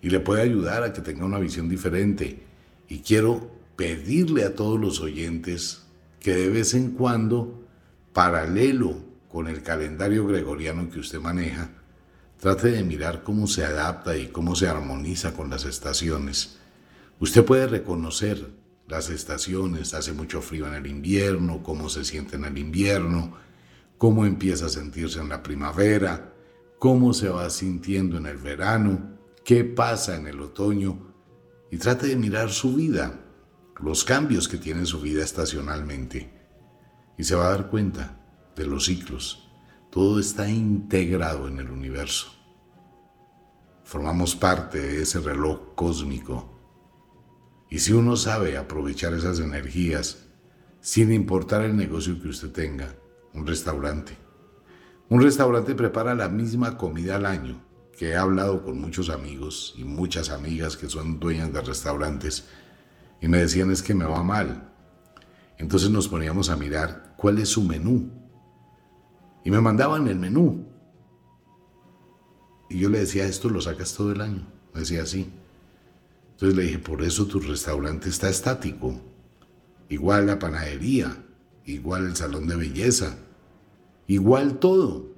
Y 0.00 0.10
le 0.10 0.20
puede 0.20 0.42
ayudar 0.42 0.84
a 0.84 0.92
que 0.92 1.00
tenga 1.00 1.24
una 1.24 1.40
visión 1.40 1.68
diferente. 1.68 2.44
Y 2.88 2.98
quiero 3.00 3.50
pedirle 3.76 4.44
a 4.44 4.54
todos 4.54 4.80
los 4.80 5.00
oyentes 5.00 5.82
que 6.20 6.34
de 6.34 6.48
vez 6.48 6.74
en 6.74 6.92
cuando, 6.92 7.66
paralelo 8.12 8.96
con 9.28 9.48
el 9.48 9.62
calendario 9.62 10.26
gregoriano 10.26 10.88
que 10.90 11.00
usted 11.00 11.20
maneja, 11.20 11.70
Trate 12.44 12.72
de 12.72 12.84
mirar 12.84 13.22
cómo 13.22 13.46
se 13.46 13.64
adapta 13.64 14.18
y 14.18 14.26
cómo 14.26 14.54
se 14.54 14.68
armoniza 14.68 15.32
con 15.32 15.48
las 15.48 15.64
estaciones. 15.64 16.58
Usted 17.18 17.42
puede 17.42 17.66
reconocer 17.66 18.50
las 18.86 19.08
estaciones, 19.08 19.94
hace 19.94 20.12
mucho 20.12 20.42
frío 20.42 20.66
en 20.66 20.74
el 20.74 20.86
invierno, 20.86 21.62
cómo 21.62 21.88
se 21.88 22.04
siente 22.04 22.36
en 22.36 22.44
el 22.44 22.58
invierno, 22.58 23.34
cómo 23.96 24.26
empieza 24.26 24.66
a 24.66 24.68
sentirse 24.68 25.20
en 25.20 25.30
la 25.30 25.42
primavera, 25.42 26.34
cómo 26.78 27.14
se 27.14 27.30
va 27.30 27.48
sintiendo 27.48 28.18
en 28.18 28.26
el 28.26 28.36
verano, 28.36 29.16
qué 29.42 29.64
pasa 29.64 30.14
en 30.14 30.26
el 30.26 30.38
otoño 30.40 31.13
y 31.74 31.76
trate 31.76 32.06
de 32.06 32.14
mirar 32.14 32.50
su 32.50 32.76
vida, 32.76 33.18
los 33.80 34.04
cambios 34.04 34.46
que 34.46 34.58
tiene 34.58 34.86
su 34.86 35.00
vida 35.00 35.24
estacionalmente 35.24 36.32
y 37.18 37.24
se 37.24 37.34
va 37.34 37.48
a 37.48 37.50
dar 37.50 37.68
cuenta 37.68 38.16
de 38.54 38.64
los 38.64 38.84
ciclos. 38.84 39.50
Todo 39.90 40.20
está 40.20 40.48
integrado 40.48 41.48
en 41.48 41.58
el 41.58 41.68
universo. 41.72 42.28
Formamos 43.82 44.36
parte 44.36 44.78
de 44.78 45.02
ese 45.02 45.18
reloj 45.18 45.74
cósmico. 45.74 46.60
Y 47.68 47.80
si 47.80 47.92
uno 47.92 48.14
sabe 48.14 48.56
aprovechar 48.56 49.12
esas 49.12 49.40
energías, 49.40 50.28
sin 50.80 51.12
importar 51.12 51.62
el 51.62 51.76
negocio 51.76 52.22
que 52.22 52.28
usted 52.28 52.52
tenga, 52.52 52.94
un 53.32 53.48
restaurante. 53.48 54.16
Un 55.08 55.20
restaurante 55.20 55.74
prepara 55.74 56.14
la 56.14 56.28
misma 56.28 56.78
comida 56.78 57.16
al 57.16 57.26
año, 57.26 57.63
que 57.98 58.10
he 58.10 58.16
hablado 58.16 58.64
con 58.64 58.80
muchos 58.80 59.08
amigos 59.08 59.74
y 59.76 59.84
muchas 59.84 60.30
amigas 60.30 60.76
que 60.76 60.88
son 60.88 61.20
dueñas 61.20 61.52
de 61.52 61.60
restaurantes 61.60 62.44
y 63.20 63.28
me 63.28 63.38
decían 63.38 63.70
es 63.70 63.82
que 63.82 63.94
me 63.94 64.04
va 64.04 64.22
mal. 64.22 64.70
Entonces 65.56 65.90
nos 65.90 66.08
poníamos 66.08 66.50
a 66.50 66.56
mirar 66.56 67.14
cuál 67.16 67.38
es 67.38 67.48
su 67.48 67.62
menú. 67.62 68.10
Y 69.44 69.50
me 69.50 69.60
mandaban 69.60 70.08
el 70.08 70.18
menú. 70.18 70.66
Y 72.68 72.80
yo 72.80 72.88
le 72.88 73.00
decía, 73.00 73.26
esto 73.26 73.48
lo 73.48 73.60
sacas 73.60 73.94
todo 73.94 74.12
el 74.12 74.20
año. 74.20 74.46
Me 74.72 74.80
decía 74.80 75.02
así. 75.02 75.30
Entonces 76.32 76.56
le 76.56 76.64
dije, 76.64 76.78
por 76.78 77.02
eso 77.02 77.26
tu 77.26 77.40
restaurante 77.40 78.08
está 78.08 78.28
estático. 78.28 79.00
Igual 79.88 80.26
la 80.26 80.38
panadería, 80.38 81.24
igual 81.64 82.06
el 82.06 82.16
salón 82.16 82.46
de 82.48 82.56
belleza, 82.56 83.16
igual 84.06 84.58
todo. 84.58 85.13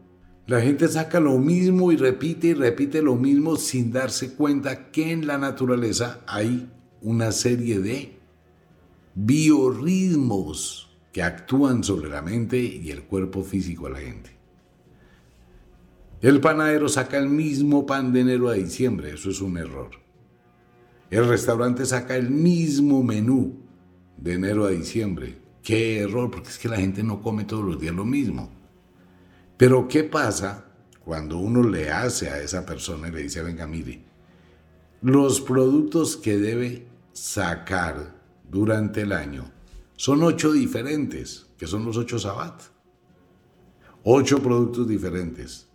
La 0.47 0.61
gente 0.61 0.87
saca 0.87 1.19
lo 1.19 1.39
mismo 1.39 1.91
y 1.91 1.97
repite 1.97 2.49
y 2.49 2.55
repite 2.55 3.03
lo 3.03 3.17
mismo 3.17 3.57
sin 3.57 3.91
darse 3.91 4.35
cuenta 4.35 4.93
que 4.93 5.11
en 5.11 5.27
la 5.27 5.39
naturaleza 5.39 6.21
hay 6.29 6.71
una 7.03 7.33
serie 7.33 7.81
de 7.81 8.17
biorritmos 9.17 10.97
que 11.13 11.25
actúan 11.25 11.83
sobre 11.83 12.09
la 12.09 12.23
mente 12.23 12.59
y 12.59 12.91
el 12.93 13.03
cuerpo 13.03 13.43
físico 13.43 13.87
de 13.87 13.93
la 13.93 13.99
gente. 13.99 14.31
El 16.21 16.41
panadero 16.41 16.89
saca 16.89 17.19
el 17.19 17.29
mismo 17.29 17.85
pan 17.85 18.13
de 18.13 18.21
enero 18.21 18.49
a 18.49 18.55
diciembre, 18.55 19.15
eso 19.15 19.31
es 19.31 19.41
un 19.41 19.59
error. 19.59 19.91
El 21.11 21.27
restaurante 21.27 21.85
saca 21.87 22.17
el 22.17 22.31
mismo 22.31 23.03
menú 23.03 23.57
de 24.17 24.35
enero 24.35 24.65
a 24.65 24.71
diciembre. 24.71 25.39
Qué 25.63 25.99
error, 25.99 26.31
porque 26.31 26.51
es 26.51 26.59
que 26.59 26.69
la 26.69 26.77
gente 26.77 27.03
no 27.03 27.21
come 27.21 27.45
todos 27.45 27.65
los 27.65 27.81
días 27.81 27.95
lo 27.95 28.05
mismo. 28.05 28.56
Pero 29.57 29.89
¿qué 29.89 30.05
pasa 30.05 30.67
cuando 31.05 31.39
uno 31.39 31.63
le 31.63 31.91
hace 31.91 32.29
a 32.29 32.41
esa 32.41 32.67
persona 32.67 33.09
y 33.09 33.13
le 33.13 33.23
dice, 33.23 33.43
venga, 33.43 33.67
mire, 33.67 34.05
los 35.03 35.41
productos 35.41 36.17
que 36.17 36.37
debe 36.37 36.89
sacar 37.13 38.15
durante 38.51 39.03
el 39.03 39.13
año 39.13 39.51
son 39.97 40.23
ocho 40.23 40.53
diferentes, 40.53 41.47
que 41.57 41.67
son 41.67 41.85
los 41.85 41.97
ocho 41.97 42.19
sabat. 42.19 42.61
Ocho 44.05 44.43
productos 44.43 44.87
diferentes. 44.87 45.69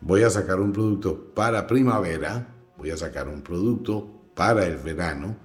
Voy 0.00 0.22
a 0.22 0.30
sacar 0.30 0.60
un 0.60 0.72
producto 0.72 1.32
para 1.34 1.66
primavera, 1.66 2.54
voy 2.76 2.90
a 2.90 2.96
sacar 2.96 3.28
un 3.28 3.42
producto 3.42 4.08
para 4.34 4.66
el 4.66 4.76
verano, 4.76 5.36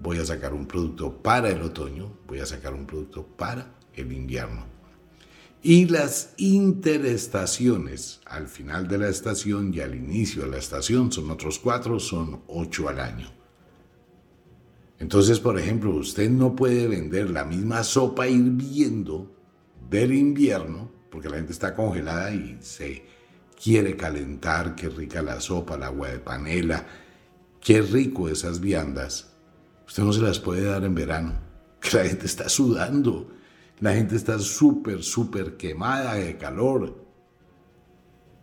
voy 0.00 0.18
a 0.18 0.24
sacar 0.24 0.54
un 0.54 0.66
producto 0.66 1.22
para 1.22 1.50
el 1.50 1.62
otoño, 1.62 2.18
voy 2.26 2.40
a 2.40 2.46
sacar 2.46 2.74
un 2.74 2.86
producto 2.86 3.26
para 3.26 3.74
el 3.94 4.12
invierno. 4.12 4.75
Y 5.68 5.86
las 5.86 6.32
interestaciones, 6.36 8.20
al 8.24 8.46
final 8.46 8.86
de 8.86 8.98
la 8.98 9.08
estación 9.08 9.74
y 9.74 9.80
al 9.80 9.96
inicio 9.96 10.42
de 10.42 10.50
la 10.50 10.58
estación, 10.58 11.10
son 11.10 11.28
otros 11.28 11.58
cuatro, 11.58 11.98
son 11.98 12.42
ocho 12.46 12.88
al 12.88 13.00
año. 13.00 13.28
Entonces, 15.00 15.40
por 15.40 15.58
ejemplo, 15.58 15.90
usted 15.96 16.30
no 16.30 16.54
puede 16.54 16.86
vender 16.86 17.30
la 17.30 17.44
misma 17.44 17.82
sopa 17.82 18.28
hirviendo 18.28 19.34
del 19.90 20.14
invierno, 20.14 20.88
porque 21.10 21.28
la 21.28 21.38
gente 21.38 21.50
está 21.50 21.74
congelada 21.74 22.32
y 22.32 22.58
se 22.60 23.04
quiere 23.60 23.96
calentar, 23.96 24.76
qué 24.76 24.88
rica 24.88 25.20
la 25.20 25.40
sopa, 25.40 25.76
la 25.76 25.86
agua 25.86 26.10
de 26.10 26.20
panela, 26.20 26.86
qué 27.60 27.82
rico 27.82 28.28
esas 28.28 28.60
viandas. 28.60 29.32
Usted 29.84 30.04
no 30.04 30.12
se 30.12 30.22
las 30.22 30.38
puede 30.38 30.62
dar 30.62 30.84
en 30.84 30.94
verano, 30.94 31.32
que 31.80 31.96
la 31.96 32.04
gente 32.04 32.26
está 32.26 32.48
sudando, 32.48 33.32
la 33.80 33.94
gente 33.94 34.16
está 34.16 34.38
súper, 34.38 35.02
súper 35.02 35.56
quemada 35.56 36.14
de 36.14 36.36
calor. 36.36 37.04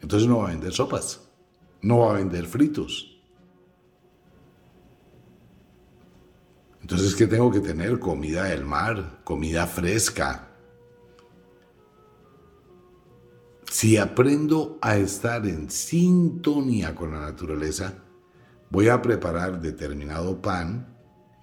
Entonces 0.02 0.28
no 0.28 0.40
va 0.40 0.48
a 0.48 0.52
vender 0.52 0.74
sopas, 0.74 1.30
no 1.82 2.00
va 2.00 2.12
a 2.12 2.18
vender 2.18 2.46
fritos, 2.46 3.14
Entonces, 6.84 7.16
¿qué 7.16 7.28
tengo 7.28 7.50
que 7.50 7.62
tener? 7.62 7.98
Comida 7.98 8.44
del 8.44 8.66
mar, 8.66 9.22
comida 9.24 9.66
fresca. 9.66 10.50
Si 13.72 13.96
aprendo 13.96 14.80
a 14.82 14.98
estar 14.98 15.48
en 15.48 15.72
sintonía 15.72 16.94
con 16.94 17.12
la 17.12 17.22
naturaleza, 17.22 18.04
voy 18.70 18.90
a 18.90 19.02
preparar 19.02 19.62
determinado 19.62 20.42
pan 20.42 20.94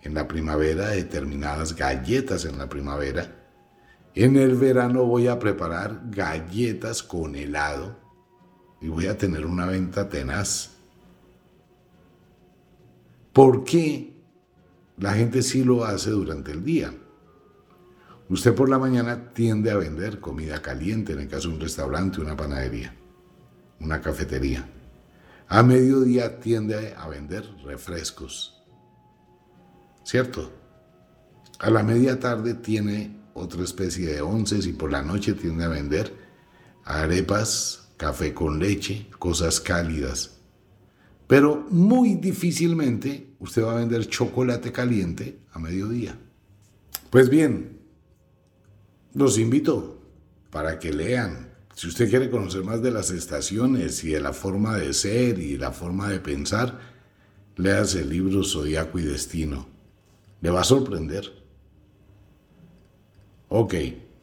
en 0.03 0.13
la 0.13 0.29
primavera, 0.29 0.89
determinadas 0.89 1.75
galletas 1.75 2.45
en 2.45 2.59
la 2.59 2.69
primavera. 2.69 3.40
En 4.15 4.37
el 4.37 4.57
verano 4.57 5.05
voy 5.05 5.29
a 5.29 5.39
preparar 5.39 6.03
galletas 6.11 7.03
con 7.03 7.37
helado 7.37 7.97
y 8.81 8.89
voy 8.89 9.07
a 9.07 9.17
tener 9.17 9.47
una 9.47 9.67
venta 9.67 10.09
tenaz. 10.09 10.71
¿Por 13.33 13.63
qué? 13.63 14.17
La 14.99 15.13
gente 15.13 15.43
sí 15.43 15.63
lo 15.63 15.85
hace 15.85 16.11
durante 16.11 16.51
el 16.51 16.65
día. 16.65 16.93
Usted 18.29 18.55
por 18.55 18.69
la 18.69 18.79
mañana 18.79 19.33
tiende 19.33 19.71
a 19.71 19.77
vender 19.77 20.21
comida 20.21 20.61
caliente, 20.61 21.13
en 21.13 21.21
el 21.21 21.29
caso 21.29 21.49
de 21.49 21.55
un 21.55 21.61
restaurante, 21.61 22.21
una 22.21 22.37
panadería, 22.37 22.95
una 23.81 24.01
cafetería. 24.01 24.69
A 25.49 25.63
mediodía 25.63 26.39
tiende 26.41 26.95
a 26.97 27.09
vender 27.09 27.45
refrescos. 27.65 28.63
¿Cierto? 30.05 30.51
A 31.61 31.71
la 31.71 31.83
media 31.83 32.19
tarde 32.19 32.55
tiene 32.55 33.20
otra 33.35 33.63
especie 33.65 34.07
de 34.07 34.21
onces 34.23 34.67
y 34.67 34.73
por 34.73 34.91
la 34.91 35.03
noche 35.03 35.35
tiende 35.35 35.65
a 35.65 35.69
vender 35.69 36.15
arepas, 36.85 37.93
café 37.97 38.35
con 38.35 38.59
leche, 38.59 39.07
cosas 39.19 39.61
cálidas. 39.61 40.39
Pero 41.27 41.67
muy 41.71 42.17
difícilmente 42.17 43.35
usted 43.39 43.63
va 43.63 43.73
a 43.73 43.81
vender 43.81 44.09
chocolate 44.09 44.73
caliente 44.73 45.39
a 45.53 45.59
mediodía. 45.59 46.19
Pues 47.11 47.31
bien, 47.31 47.81
los 49.15 49.39
invito 49.39 50.03
para 50.51 50.79
que 50.79 50.93
lean. 50.93 51.51
Si 51.75 51.89
usted 51.89 52.11
quiere 52.11 52.31
conocer 52.31 52.65
más 52.65 52.83
de 52.83 52.91
las 52.91 53.11
estaciones 53.11 54.05
y 54.05 54.11
de 54.11 54.21
la 54.21 54.33
forma 54.33 54.77
de 54.77 54.93
ser 54.93 55.39
y 55.39 55.57
la 55.57 55.73
forma 55.73 56.09
de 56.09 56.21
pensar, 56.21 56.79
léase 57.57 58.01
el 58.01 58.11
libro 58.11 58.45
Zodíaco 58.45 58.99
y 58.99 59.03
Destino. 59.03 59.69
Le 60.41 60.51
va 60.51 60.61
a 60.63 60.65
sorprender. 60.65 61.40
Ok, 63.53 63.75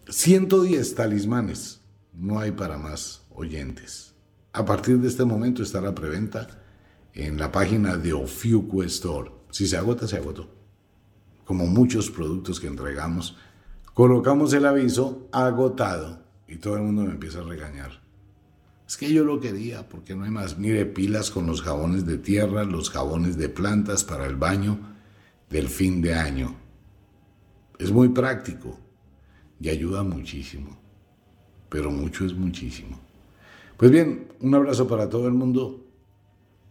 110 0.07 0.95
talismanes. 0.95 1.81
No 2.13 2.39
hay 2.39 2.51
para 2.51 2.77
más 2.77 3.27
oyentes. 3.29 4.15
A 4.53 4.63
partir 4.63 4.99
de 4.99 5.09
este 5.09 5.25
momento 5.25 5.61
está 5.61 5.81
la 5.81 5.93
preventa 5.93 6.47
en 7.13 7.37
la 7.37 7.51
página 7.51 7.97
de 7.97 8.13
Ofiuco 8.13 8.83
Store. 8.83 9.29
Si 9.51 9.67
se 9.67 9.75
agota, 9.75 10.07
se 10.07 10.15
agotó. 10.15 10.49
Como 11.43 11.67
muchos 11.67 12.09
productos 12.09 12.61
que 12.61 12.67
entregamos, 12.67 13.35
colocamos 13.93 14.53
el 14.53 14.65
aviso 14.65 15.27
agotado 15.33 16.23
y 16.47 16.55
todo 16.55 16.77
el 16.77 16.83
mundo 16.83 17.01
me 17.03 17.11
empieza 17.11 17.41
a 17.41 17.43
regañar. 17.43 18.01
Es 18.87 18.95
que 18.95 19.11
yo 19.11 19.25
lo 19.25 19.41
quería 19.41 19.89
porque 19.89 20.15
no 20.15 20.23
hay 20.23 20.31
más. 20.31 20.57
Mire, 20.57 20.85
pilas 20.85 21.31
con 21.31 21.47
los 21.47 21.61
jabones 21.61 22.05
de 22.05 22.17
tierra, 22.17 22.63
los 22.63 22.89
jabones 22.89 23.35
de 23.35 23.49
plantas 23.49 24.05
para 24.05 24.25
el 24.25 24.37
baño 24.37 24.79
del 25.49 25.67
fin 25.67 26.01
de 26.01 26.15
año. 26.15 26.55
Es 27.77 27.91
muy 27.91 28.07
práctico 28.07 28.86
y 29.59 29.69
ayuda 29.69 30.03
muchísimo. 30.03 30.77
Pero 31.69 31.91
mucho 31.91 32.25
es 32.25 32.33
muchísimo. 32.33 32.99
Pues 33.77 33.91
bien, 33.91 34.29
un 34.39 34.55
abrazo 34.55 34.87
para 34.87 35.09
todo 35.09 35.27
el 35.27 35.33
mundo. 35.33 35.85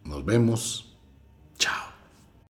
Nos 0.05 0.25
vemos. 0.25 0.97
Chao. 1.59 1.86